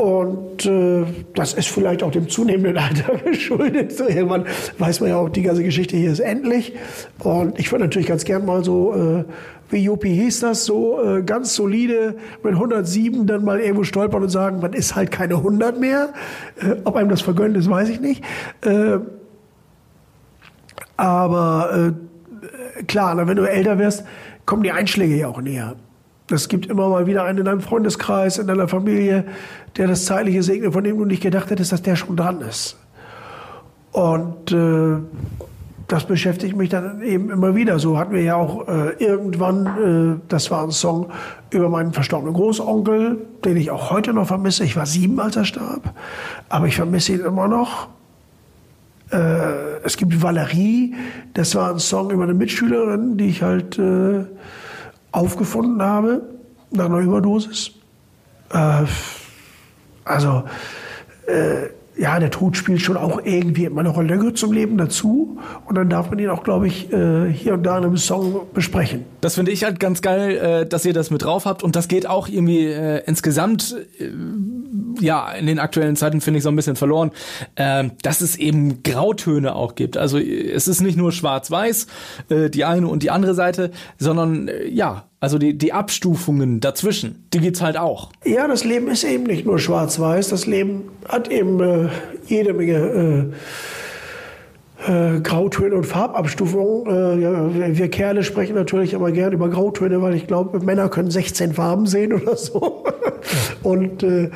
Und 0.00 0.64
äh, 0.64 1.04
das 1.34 1.52
ist 1.52 1.68
vielleicht 1.68 2.02
auch 2.02 2.10
dem 2.10 2.30
zunehmenden 2.30 2.78
Alter 2.78 3.18
geschuldet. 3.24 3.92
So, 3.92 4.08
irgendwann 4.08 4.46
weiß 4.78 5.00
man 5.00 5.10
ja 5.10 5.16
auch, 5.16 5.28
die 5.28 5.42
ganze 5.42 5.62
Geschichte 5.62 5.94
hier 5.94 6.10
ist 6.10 6.20
endlich. 6.20 6.72
Und 7.18 7.58
ich 7.58 7.70
würde 7.70 7.84
natürlich 7.84 8.08
ganz 8.08 8.24
gern 8.24 8.46
mal 8.46 8.64
so, 8.64 8.94
äh, 8.94 9.24
wie 9.68 9.84
Juppie 9.84 10.14
hieß 10.14 10.40
das, 10.40 10.64
so 10.64 11.02
äh, 11.02 11.22
ganz 11.22 11.54
solide 11.54 12.14
mit 12.42 12.54
107 12.54 13.26
dann 13.26 13.44
mal 13.44 13.60
irgendwo 13.60 13.84
stolpern 13.84 14.22
und 14.22 14.30
sagen, 14.30 14.60
man 14.60 14.72
ist 14.72 14.96
halt 14.96 15.10
keine 15.10 15.34
100 15.34 15.78
mehr. 15.78 16.14
Äh, 16.62 16.76
ob 16.84 16.96
einem 16.96 17.10
das 17.10 17.20
vergönnt 17.20 17.58
ist, 17.58 17.68
weiß 17.68 17.90
ich 17.90 18.00
nicht. 18.00 18.24
Aber 21.00 21.70
äh, 21.72 22.82
klar, 22.82 23.26
wenn 23.26 23.36
du 23.36 23.44
älter 23.44 23.78
wirst, 23.78 24.04
kommen 24.44 24.62
die 24.62 24.70
Einschläge 24.70 25.16
ja 25.16 25.28
auch 25.28 25.40
näher. 25.40 25.76
Es 26.30 26.46
gibt 26.48 26.66
immer 26.66 26.90
mal 26.90 27.06
wieder 27.06 27.24
einen 27.24 27.38
in 27.38 27.44
deinem 27.46 27.62
Freundeskreis, 27.62 28.36
in 28.36 28.46
deiner 28.46 28.68
Familie, 28.68 29.24
der 29.78 29.88
das 29.88 30.04
Zeitliche 30.04 30.42
segnet, 30.42 30.74
von 30.74 30.84
dem 30.84 30.98
du 30.98 31.06
nicht 31.06 31.22
gedacht 31.22 31.48
hättest, 31.48 31.72
dass 31.72 31.80
der 31.80 31.96
schon 31.96 32.16
dran 32.16 32.42
ist. 32.42 32.76
Und 33.92 34.52
äh, 34.52 34.98
das 35.88 36.04
beschäftigt 36.04 36.54
mich 36.54 36.68
dann 36.68 37.00
eben 37.00 37.30
immer 37.30 37.54
wieder. 37.54 37.78
So 37.78 37.96
hatten 37.96 38.12
wir 38.12 38.22
ja 38.22 38.36
auch 38.36 38.68
äh, 38.68 38.90
irgendwann, 39.02 40.18
äh, 40.18 40.20
das 40.28 40.50
war 40.50 40.64
ein 40.64 40.70
Song 40.70 41.10
über 41.48 41.70
meinen 41.70 41.94
verstorbenen 41.94 42.34
Großonkel, 42.34 43.26
den 43.42 43.56
ich 43.56 43.70
auch 43.70 43.90
heute 43.90 44.12
noch 44.12 44.26
vermisse. 44.26 44.64
Ich 44.64 44.76
war 44.76 44.84
sieben, 44.84 45.18
als 45.18 45.36
er 45.36 45.46
starb, 45.46 45.94
aber 46.50 46.66
ich 46.66 46.76
vermisse 46.76 47.14
ihn 47.14 47.20
immer 47.20 47.48
noch. 47.48 47.88
Äh, 49.10 49.69
es 49.84 49.96
gibt 49.96 50.22
Valerie, 50.22 50.94
das 51.34 51.54
war 51.54 51.70
ein 51.70 51.78
Song 51.78 52.10
über 52.10 52.24
eine 52.24 52.34
Mitschülerin, 52.34 53.16
die 53.16 53.26
ich 53.26 53.42
halt 53.42 53.78
äh, 53.78 54.24
aufgefunden 55.12 55.82
habe 55.82 56.22
nach 56.70 56.86
einer 56.86 56.98
Überdosis. 56.98 57.72
Äh, 58.52 58.84
also 60.04 60.44
äh, 61.26 61.68
ja, 62.00 62.18
der 62.18 62.30
Tod 62.30 62.56
spielt 62.56 62.80
schon 62.80 62.96
auch 62.96 63.20
irgendwie 63.24 63.66
immer 63.66 63.80
eine 63.80 63.90
Rolle 63.90 64.32
zum 64.32 64.52
Leben 64.52 64.78
dazu. 64.78 65.38
Und 65.66 65.76
dann 65.76 65.90
darf 65.90 66.08
man 66.08 66.18
ihn 66.18 66.30
auch, 66.30 66.42
glaube 66.44 66.66
ich, 66.66 66.90
äh, 66.92 67.30
hier 67.30 67.54
und 67.54 67.62
da 67.64 67.76
in 67.76 67.84
einem 67.84 67.96
Song 67.98 68.46
besprechen. 68.54 69.04
Das 69.20 69.34
finde 69.34 69.52
ich 69.52 69.64
halt 69.64 69.80
ganz 69.80 70.02
geil, 70.02 70.36
äh, 70.36 70.66
dass 70.66 70.84
ihr 70.84 70.92
das 70.92 71.10
mit 71.10 71.22
drauf 71.22 71.44
habt. 71.44 71.62
Und 71.62 71.76
das 71.76 71.88
geht 71.88 72.06
auch 72.06 72.28
irgendwie 72.28 72.66
äh, 72.66 73.02
insgesamt, 73.06 73.76
ja, 75.00 75.32
in 75.32 75.46
den 75.46 75.58
aktuellen 75.58 75.96
Zeiten 75.96 76.20
finde 76.20 76.38
ich 76.38 76.44
so 76.44 76.50
ein 76.50 76.56
bisschen 76.56 76.76
verloren, 76.76 77.10
dass 77.54 78.20
es 78.20 78.36
eben 78.36 78.82
Grautöne 78.82 79.54
auch 79.54 79.74
gibt. 79.74 79.96
Also 79.96 80.18
es 80.18 80.68
ist 80.68 80.80
nicht 80.80 80.96
nur 80.96 81.12
schwarz-weiß, 81.12 81.86
die 82.28 82.64
eine 82.64 82.86
und 82.86 83.02
die 83.02 83.10
andere 83.10 83.34
Seite, 83.34 83.70
sondern 83.98 84.50
ja, 84.68 85.04
also 85.20 85.38
die, 85.38 85.56
die 85.56 85.72
Abstufungen 85.72 86.60
dazwischen, 86.60 87.26
die 87.32 87.40
gibt's 87.40 87.60
halt 87.60 87.76
auch. 87.76 88.10
Ja, 88.24 88.48
das 88.48 88.64
Leben 88.64 88.88
ist 88.88 89.04
eben 89.04 89.24
nicht 89.24 89.44
nur 89.44 89.58
schwarz-weiß. 89.58 90.28
Das 90.28 90.46
Leben 90.46 90.84
hat 91.08 91.28
eben 91.28 91.60
äh, 91.60 91.88
jede 92.26 92.54
Menge 92.54 93.32
äh, 94.86 95.20
Grautöne 95.20 95.74
und 95.74 95.84
Farbabstufungen. 95.84 96.86
Äh, 96.86 97.22
ja, 97.22 97.76
wir 97.78 97.90
Kerle 97.90 98.24
sprechen 98.24 98.54
natürlich 98.54 98.92
immer 98.92 99.10
gern 99.12 99.32
über 99.32 99.48
Grautöne, 99.48 100.00
weil 100.02 100.14
ich 100.14 100.26
glaube, 100.26 100.60
Männer 100.60 100.88
können 100.88 101.10
16 101.10 101.54
Farben 101.54 101.86
sehen 101.86 102.12
oder 102.12 102.36
so. 102.36 102.84
Und 103.62 104.02
äh, 104.02 104.30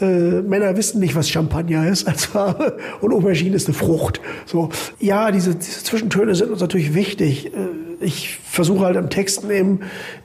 äh, 0.00 0.42
Männer 0.42 0.76
wissen 0.76 1.00
nicht, 1.00 1.16
was 1.16 1.28
Champagner 1.28 1.88
ist 1.88 2.06
als 2.06 2.26
Farbe 2.26 2.76
und 3.00 3.12
Aubergine 3.12 3.56
ist 3.56 3.66
eine 3.66 3.74
Frucht. 3.74 4.20
So, 4.46 4.68
ja, 5.00 5.32
diese, 5.32 5.56
diese 5.56 5.82
Zwischentöne 5.82 6.34
sind 6.36 6.50
uns 6.50 6.60
natürlich 6.60 6.94
wichtig. 6.94 7.46
Äh, 7.46 7.58
ich 8.00 8.38
versuche 8.44 8.84
halt 8.84 8.96
am 8.96 9.10
Texten 9.10 9.50
eben 9.50 9.80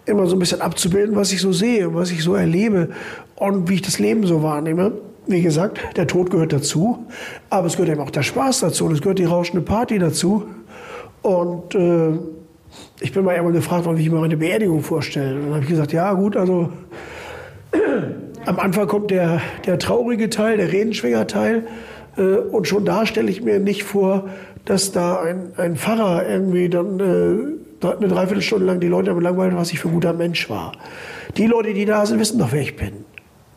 immer 0.05 0.27
so 0.27 0.36
ein 0.36 0.39
bisschen 0.39 0.62
abzubilden, 0.62 1.15
was 1.15 1.31
ich 1.31 1.41
so 1.41 1.51
sehe, 1.51 1.95
was 1.95 2.12
ich 2.12 2.23
so 2.23 2.36
erlebe 2.36 2.89
und 3.36 3.69
wie 3.69 3.75
ich 3.75 3.81
das 3.81 3.97
Leben 3.97 4.27
so 4.27 4.43
wahrnehme. 4.43 4.93
Wie 5.25 5.41
gesagt, 5.41 5.79
der 5.95 6.07
Tod 6.07 6.31
gehört 6.31 6.51
dazu, 6.51 7.05
aber 7.49 7.67
es 7.67 7.73
gehört 7.73 7.89
eben 7.89 8.01
auch 8.01 8.09
der 8.09 8.23
Spaß 8.23 8.59
dazu 8.59 8.86
und 8.86 8.93
es 8.93 9.01
gehört 9.01 9.19
die 9.19 9.25
rauschende 9.25 9.65
Party 9.65 9.97
dazu. 9.97 10.43
Und 11.21 11.75
äh, 11.75 12.17
ich 12.99 13.13
bin 13.13 13.23
mal 13.23 13.36
einmal 13.36 13.53
gefragt 13.53 13.88
wie 13.89 14.01
ich 14.01 14.09
mir 14.09 14.19
meine 14.19 14.38
Beerdigung 14.38 14.81
vorstelle. 14.81 15.36
Und 15.36 15.43
dann 15.43 15.53
habe 15.53 15.63
ich 15.63 15.69
gesagt, 15.69 15.93
ja 15.93 16.12
gut, 16.13 16.36
also 16.36 16.69
am 18.45 18.59
Anfang 18.59 18.88
kommt 18.88 19.12
der, 19.12 19.41
der 19.65 19.79
traurige 19.79 20.29
Teil, 20.29 20.57
der 20.57 20.71
Redenschwingerteil. 20.71 21.67
Äh, 22.17 22.21
und 22.21 22.67
schon 22.67 22.83
da 22.83 23.05
stelle 23.05 23.31
ich 23.31 23.41
mir 23.41 23.59
nicht 23.59 23.83
vor, 23.83 24.29
dass 24.65 24.91
da 24.91 25.21
ein, 25.21 25.53
ein 25.57 25.77
Pfarrer 25.77 26.27
irgendwie 26.27 26.69
dann 26.69 26.99
äh, 26.99 27.88
eine 27.88 28.07
Dreiviertelstunde 28.07 28.65
lang 28.65 28.79
die 28.79 28.88
Leute 28.88 29.07
damit 29.07 29.23
langweilt, 29.23 29.55
was 29.55 29.71
ich 29.71 29.79
für 29.79 29.89
ein 29.89 29.93
guter 29.93 30.13
Mensch 30.13 30.49
war. 30.49 30.73
Die 31.38 31.47
Leute, 31.47 31.73
die 31.73 31.86
da 31.86 32.05
sind, 32.05 32.19
wissen 32.19 32.39
doch, 32.39 32.51
wer 32.51 32.62
ich 32.62 32.75
bin. 32.75 33.05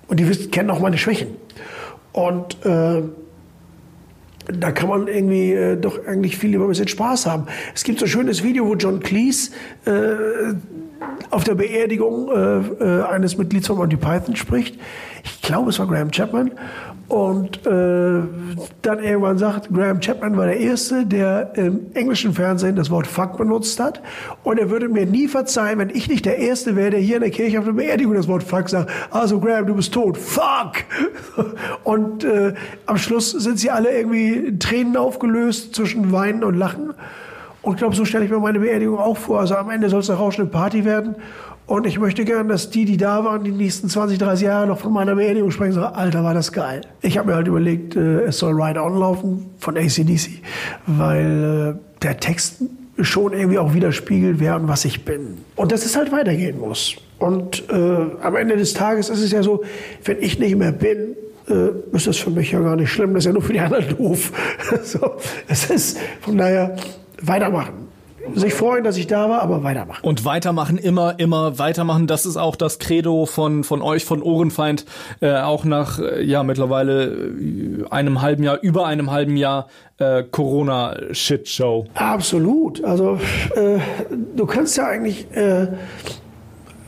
Und 0.08 0.20
die 0.20 0.28
wissen, 0.28 0.50
kennen 0.50 0.70
auch 0.70 0.80
meine 0.80 0.98
Schwächen. 0.98 1.36
Und 2.12 2.64
äh, 2.64 3.02
da 4.46 4.70
kann 4.70 4.88
man 4.88 5.08
irgendwie 5.08 5.52
äh, 5.52 5.76
doch 5.76 6.06
eigentlich 6.06 6.36
viel 6.36 6.50
lieber 6.50 6.64
ein 6.64 6.68
bisschen 6.68 6.88
Spaß 6.88 7.26
haben. 7.26 7.46
Es 7.74 7.82
gibt 7.82 7.98
so 7.98 8.04
ein 8.04 8.08
schönes 8.08 8.42
Video, 8.42 8.66
wo 8.66 8.74
John 8.74 9.00
Cleese 9.00 9.50
äh, 9.84 9.90
auf 11.30 11.44
der 11.44 11.54
Beerdigung 11.54 12.28
äh, 12.30 12.58
äh, 12.84 13.02
eines 13.02 13.36
Mitglieds 13.36 13.66
von 13.66 13.76
Monty 13.76 13.96
Python 13.96 14.36
spricht. 14.36 14.78
Ich 15.24 15.42
glaube, 15.42 15.70
es 15.70 15.78
war 15.78 15.86
Graham 15.86 16.10
Chapman. 16.10 16.52
Und 17.08 17.64
äh, 17.66 18.20
dann 18.82 18.98
irgendwann 18.98 19.38
sagt, 19.38 19.72
Graham 19.72 20.00
Chapman 20.00 20.36
war 20.36 20.46
der 20.46 20.58
Erste, 20.58 21.06
der 21.06 21.52
im 21.54 21.86
englischen 21.94 22.32
Fernsehen 22.32 22.74
das 22.74 22.90
Wort 22.90 23.06
Fuck 23.06 23.36
benutzt 23.36 23.78
hat. 23.78 24.02
Und 24.42 24.58
er 24.58 24.70
würde 24.70 24.88
mir 24.88 25.06
nie 25.06 25.28
verzeihen, 25.28 25.78
wenn 25.78 25.90
ich 25.90 26.08
nicht 26.08 26.24
der 26.24 26.38
Erste 26.38 26.74
wäre, 26.74 26.90
der 26.90 27.00
hier 27.00 27.16
in 27.16 27.22
der 27.22 27.30
Kirche 27.30 27.60
auf 27.60 27.64
der 27.64 27.72
Beerdigung 27.72 28.14
das 28.14 28.26
Wort 28.26 28.42
Fuck 28.42 28.68
sagt. 28.68 28.90
Also 29.12 29.38
Graham, 29.38 29.66
du 29.66 29.76
bist 29.76 29.94
tot. 29.94 30.18
Fuck! 30.18 30.84
Und 31.84 32.24
äh, 32.24 32.54
am 32.86 32.98
Schluss 32.98 33.30
sind 33.30 33.60
sie 33.60 33.70
alle 33.70 33.96
irgendwie 33.96 34.58
Tränen 34.58 34.96
aufgelöst 34.96 35.76
zwischen 35.76 36.10
Weinen 36.10 36.42
und 36.42 36.56
Lachen. 36.56 36.94
Und 37.66 37.72
ich 37.72 37.78
glaube, 37.78 37.96
so 37.96 38.04
stelle 38.04 38.24
ich 38.24 38.30
mir 38.30 38.38
meine 38.38 38.60
Beerdigung 38.60 38.96
auch 38.96 39.16
vor. 39.16 39.40
Also 39.40 39.56
am 39.56 39.70
Ende 39.70 39.88
soll 39.88 39.98
es 39.98 40.08
eine 40.08 40.20
rauschende 40.20 40.48
Party 40.48 40.84
werden. 40.84 41.16
Und 41.66 41.84
ich 41.84 41.98
möchte 41.98 42.24
gern, 42.24 42.48
dass 42.48 42.70
die, 42.70 42.84
die 42.84 42.96
da 42.96 43.24
waren, 43.24 43.42
die 43.42 43.50
nächsten 43.50 43.88
20, 43.88 44.18
30 44.18 44.46
Jahre 44.46 44.68
noch 44.68 44.78
von 44.78 44.92
meiner 44.92 45.16
Beerdigung 45.16 45.50
sprechen, 45.50 45.72
sagen, 45.72 45.96
Alter, 45.96 46.22
war 46.22 46.32
das 46.32 46.52
geil. 46.52 46.82
Ich 47.02 47.18
habe 47.18 47.30
mir 47.30 47.34
halt 47.34 47.48
überlegt, 47.48 47.96
äh, 47.96 48.20
es 48.20 48.38
soll 48.38 48.52
Ride 48.54 48.80
On 48.80 48.96
laufen 48.96 49.50
von 49.58 49.76
ACDC, 49.76 50.42
weil 50.86 51.76
äh, 51.76 52.02
der 52.04 52.18
Text 52.18 52.62
schon 53.00 53.32
irgendwie 53.32 53.58
auch 53.58 53.74
widerspiegelt, 53.74 54.38
wer 54.38 54.54
und 54.54 54.68
was 54.68 54.84
ich 54.84 55.04
bin. 55.04 55.38
Und 55.56 55.72
dass 55.72 55.84
es 55.84 55.96
halt 55.96 56.12
weitergehen 56.12 56.60
muss. 56.60 56.94
Und 57.18 57.68
äh, 57.68 57.96
am 58.22 58.36
Ende 58.36 58.56
des 58.56 58.74
Tages 58.74 59.08
ist 59.08 59.24
es 59.24 59.32
ja 59.32 59.42
so, 59.42 59.64
wenn 60.04 60.22
ich 60.22 60.38
nicht 60.38 60.54
mehr 60.54 60.70
bin, 60.70 61.16
äh, 61.48 61.96
ist 61.96 62.06
das 62.06 62.16
für 62.16 62.30
mich 62.30 62.52
ja 62.52 62.60
gar 62.60 62.76
nicht 62.76 62.92
schlimm. 62.92 63.12
Das 63.14 63.24
ist 63.24 63.26
ja 63.26 63.32
nur 63.32 63.42
für 63.42 63.54
die 63.54 63.60
anderen 63.60 63.88
doof. 63.96 64.30
so, 64.84 65.16
es 65.48 65.68
ist 65.68 65.98
von 66.20 66.38
daher 66.38 66.76
weitermachen 67.22 67.88
sich 68.34 68.54
freuen, 68.54 68.84
dass 68.84 68.96
ich 68.96 69.06
da 69.06 69.28
war, 69.28 69.42
aber 69.42 69.62
weitermachen. 69.62 70.04
Und 70.04 70.24
weitermachen, 70.24 70.78
immer, 70.78 71.18
immer 71.18 71.58
weitermachen. 71.58 72.06
Das 72.06 72.26
ist 72.26 72.36
auch 72.36 72.56
das 72.56 72.78
Credo 72.78 73.26
von, 73.26 73.64
von 73.64 73.82
euch, 73.82 74.04
von 74.04 74.22
Ohrenfeind, 74.22 74.84
äh, 75.20 75.36
auch 75.36 75.64
nach, 75.64 75.98
äh, 75.98 76.22
ja, 76.24 76.42
mittlerweile 76.42 77.04
äh, 77.04 77.84
einem 77.90 78.22
halben 78.22 78.42
Jahr, 78.42 78.58
über 78.62 78.86
einem 78.86 79.10
halben 79.10 79.36
Jahr 79.36 79.68
äh, 79.98 80.22
Corona-Shit-Show. 80.22 81.86
Absolut. 81.94 82.84
Also, 82.84 83.18
äh, 83.54 83.78
du 84.34 84.46
kannst 84.46 84.76
ja 84.76 84.86
eigentlich 84.86 85.26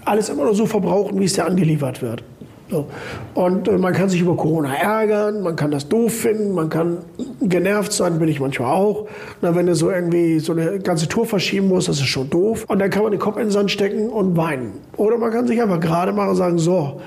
alles 0.04 0.28
immer 0.28 0.44
nur 0.44 0.54
so 0.54 0.66
verbrauchen, 0.66 1.20
wie 1.20 1.24
es 1.24 1.34
dir 1.34 1.44
angeliefert 1.44 2.00
wird. 2.02 2.22
So. 2.70 2.87
Und 3.35 3.66
äh, 3.66 3.78
man 3.78 3.94
kann 3.94 4.09
sich 4.09 4.20
über 4.20 4.37
Corona 4.37 4.74
ärgern, 4.74 5.42
man 5.42 5.57
kann 5.57 5.70
das 5.70 5.88
doof 5.88 6.12
finden, 6.12 6.52
man 6.52 6.68
kann 6.68 6.98
genervt 7.40 7.92
sein, 7.92 8.18
bin 8.18 8.28
ich 8.28 8.40
manchmal 8.40 8.74
auch. 8.74 9.07
Na, 9.40 9.54
wenn 9.54 9.66
du 9.66 9.74
so 9.74 9.90
irgendwie 9.90 10.38
so 10.38 10.52
eine 10.52 10.78
ganze 10.78 11.09
Tour 11.09 11.24
verschieben 11.24 11.68
musst, 11.68 11.88
das 11.88 11.96
ist 11.96 12.07
schon 12.07 12.28
doof. 12.28 12.66
Und 12.68 12.78
dann 12.81 12.90
kann 12.90 13.02
man 13.02 13.12
den 13.12 13.20
Kopf 13.20 13.37
in 13.37 13.44
den 13.44 13.50
Sand 13.50 13.70
stecken 13.70 14.11
und 14.11 14.37
weinen. 14.37 14.72
Oder 14.96 15.16
man 15.16 15.33
kann 15.33 15.46
sich 15.46 15.61
einfach 15.62 15.81
gerade 15.81 16.12
machen 16.12 16.31
und 16.31 16.37
sagen, 16.37 16.59
so, 16.59 17.00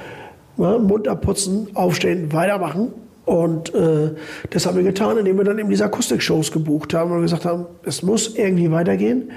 na, 0.58 0.80
Mund 0.80 1.08
abputzen, 1.08 1.68
aufstehen, 1.76 2.34
weitermachen. 2.34 2.94
Und 3.26 3.74
äh, 3.76 4.12
das 4.50 4.66
haben 4.66 4.78
wir 4.78 4.84
getan, 4.84 5.18
indem 5.20 5.38
wir 5.38 5.44
dann 5.44 5.60
eben 5.60 5.70
diese 5.70 5.86
Akustik-Shows 5.86 6.52
gebucht 6.52 6.94
haben 6.96 7.12
und 7.12 7.22
gesagt 7.22 7.46
haben, 7.46 7.68
es 7.84 8.02
muss 8.02 8.36
irgendwie 8.36 8.72
weitergehen. 8.72 9.32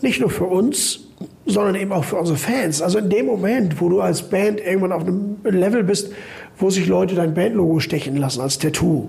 Nicht 0.00 0.20
nur 0.20 0.30
für 0.30 0.44
uns, 0.44 1.07
sondern 1.46 1.74
eben 1.74 1.92
auch 1.92 2.04
für 2.04 2.16
unsere 2.16 2.38
Fans. 2.38 2.82
Also 2.82 2.98
in 2.98 3.10
dem 3.10 3.26
Moment, 3.26 3.80
wo 3.80 3.88
du 3.88 4.00
als 4.00 4.22
Band 4.22 4.60
irgendwann 4.60 4.92
auf 4.92 5.02
einem 5.02 5.38
Level 5.44 5.82
bist, 5.82 6.12
wo 6.58 6.70
sich 6.70 6.86
Leute 6.86 7.14
dein 7.14 7.34
Bandlogo 7.34 7.80
stechen 7.80 8.16
lassen 8.16 8.40
als 8.40 8.58
Tattoo 8.58 9.08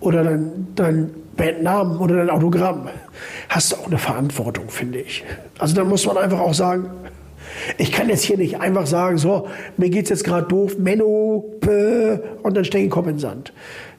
oder 0.00 0.24
dein, 0.24 0.68
dein 0.74 1.10
Bandnamen 1.36 1.98
oder 1.98 2.16
dein 2.16 2.30
Autogramm, 2.30 2.88
hast 3.48 3.72
du 3.72 3.76
auch 3.76 3.86
eine 3.86 3.98
Verantwortung, 3.98 4.68
finde 4.68 5.00
ich. 5.00 5.24
Also 5.58 5.74
da 5.74 5.84
muss 5.84 6.06
man 6.06 6.16
einfach 6.18 6.40
auch 6.40 6.54
sagen, 6.54 6.90
ich 7.76 7.92
kann 7.92 8.08
jetzt 8.08 8.22
hier 8.22 8.36
nicht 8.36 8.60
einfach 8.60 8.86
sagen, 8.86 9.18
so, 9.18 9.48
mir 9.76 9.90
geht's 9.90 10.10
jetzt 10.10 10.24
gerade 10.24 10.46
doof, 10.46 10.76
Menno, 10.78 11.44
bäh, 11.60 12.18
und 12.42 12.56
dann 12.56 12.64
stecke 12.64 12.84
ich 12.84 12.88
den 12.88 12.90
Kopf 12.90 13.06
in 13.06 13.14
den 13.14 13.20
Sand. 13.20 13.52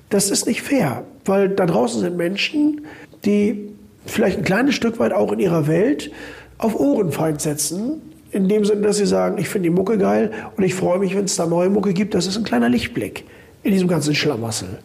Das 0.10 0.32
ist 0.32 0.48
nicht 0.48 0.62
fair, 0.62 1.04
weil 1.26 1.50
da 1.50 1.66
draußen 1.66 2.02
sind 2.02 2.18
Menschen, 2.18 2.86
die 3.26 3.70
vielleicht 4.06 4.40
ein 4.40 4.44
kleines 4.44 4.76
Stück 4.76 5.00
weit 5.00 5.14
auch 5.14 5.32
in 5.32 5.40
ihrer 5.40 5.68
Welt 5.68 6.12
auf 6.60 6.80
Ohrenfeind 6.80 7.42
setzen. 7.42 8.02
In 8.32 8.48
dem 8.48 8.64
Sinne, 8.64 8.82
dass 8.82 8.98
sie 8.98 9.08
sagen, 9.08 9.40
ich 9.40 9.50
finde 9.50 9.70
die 9.70 9.76
Mucke 9.76 9.98
geil 9.98 10.32
und 10.56 10.64
ich 10.64 10.76
freue 10.76 11.00
mich, 11.00 11.16
wenn 11.16 11.26
es 11.26 11.36
da 11.36 11.48
neue 11.48 11.72
Mucke 11.72 11.94
gibt. 11.94 12.14
Das 12.14 12.28
ist 12.28 12.38
ein 12.38 12.44
kleiner 12.44 12.70
Lichtblick 12.70 13.24
in 13.64 13.72
diesem 13.72 13.88
ganzen 13.88 14.14
Schlamassel. 14.14 14.78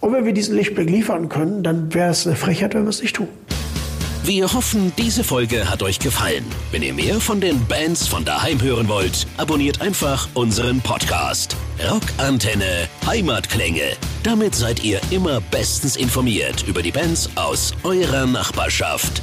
Und 0.00 0.12
wenn 0.12 0.24
wir 0.24 0.32
diesen 0.32 0.56
Lichtblick 0.56 0.90
liefern 0.90 1.28
können, 1.28 1.62
dann 1.62 1.94
wäre 1.94 2.10
es 2.10 2.26
eine 2.26 2.34
Frechheit, 2.34 2.74
wenn 2.74 2.82
wir 2.82 2.90
es 2.90 3.00
nicht 3.00 3.14
tun. 3.16 3.28
Wir 4.24 4.52
hoffen, 4.52 4.92
diese 4.98 5.22
Folge 5.22 5.70
hat 5.70 5.84
euch 5.84 6.00
gefallen. 6.00 6.44
Wenn 6.72 6.82
ihr 6.82 6.92
mehr 6.92 7.20
von 7.20 7.40
den 7.40 7.64
Bands 7.66 8.08
von 8.08 8.24
daheim 8.24 8.60
hören 8.60 8.88
wollt, 8.88 9.24
abonniert 9.36 9.80
einfach 9.80 10.28
unseren 10.34 10.80
Podcast. 10.80 11.56
Rockantenne 11.88 12.88
Heimatklänge. 13.06 13.92
Damit 14.24 14.56
seid 14.56 14.82
ihr 14.82 15.00
immer 15.12 15.40
bestens 15.52 15.94
informiert 15.94 16.64
über 16.66 16.82
die 16.82 16.90
Bands 16.90 17.30
aus 17.36 17.72
eurer 17.84 18.26
Nachbarschaft. 18.26 19.22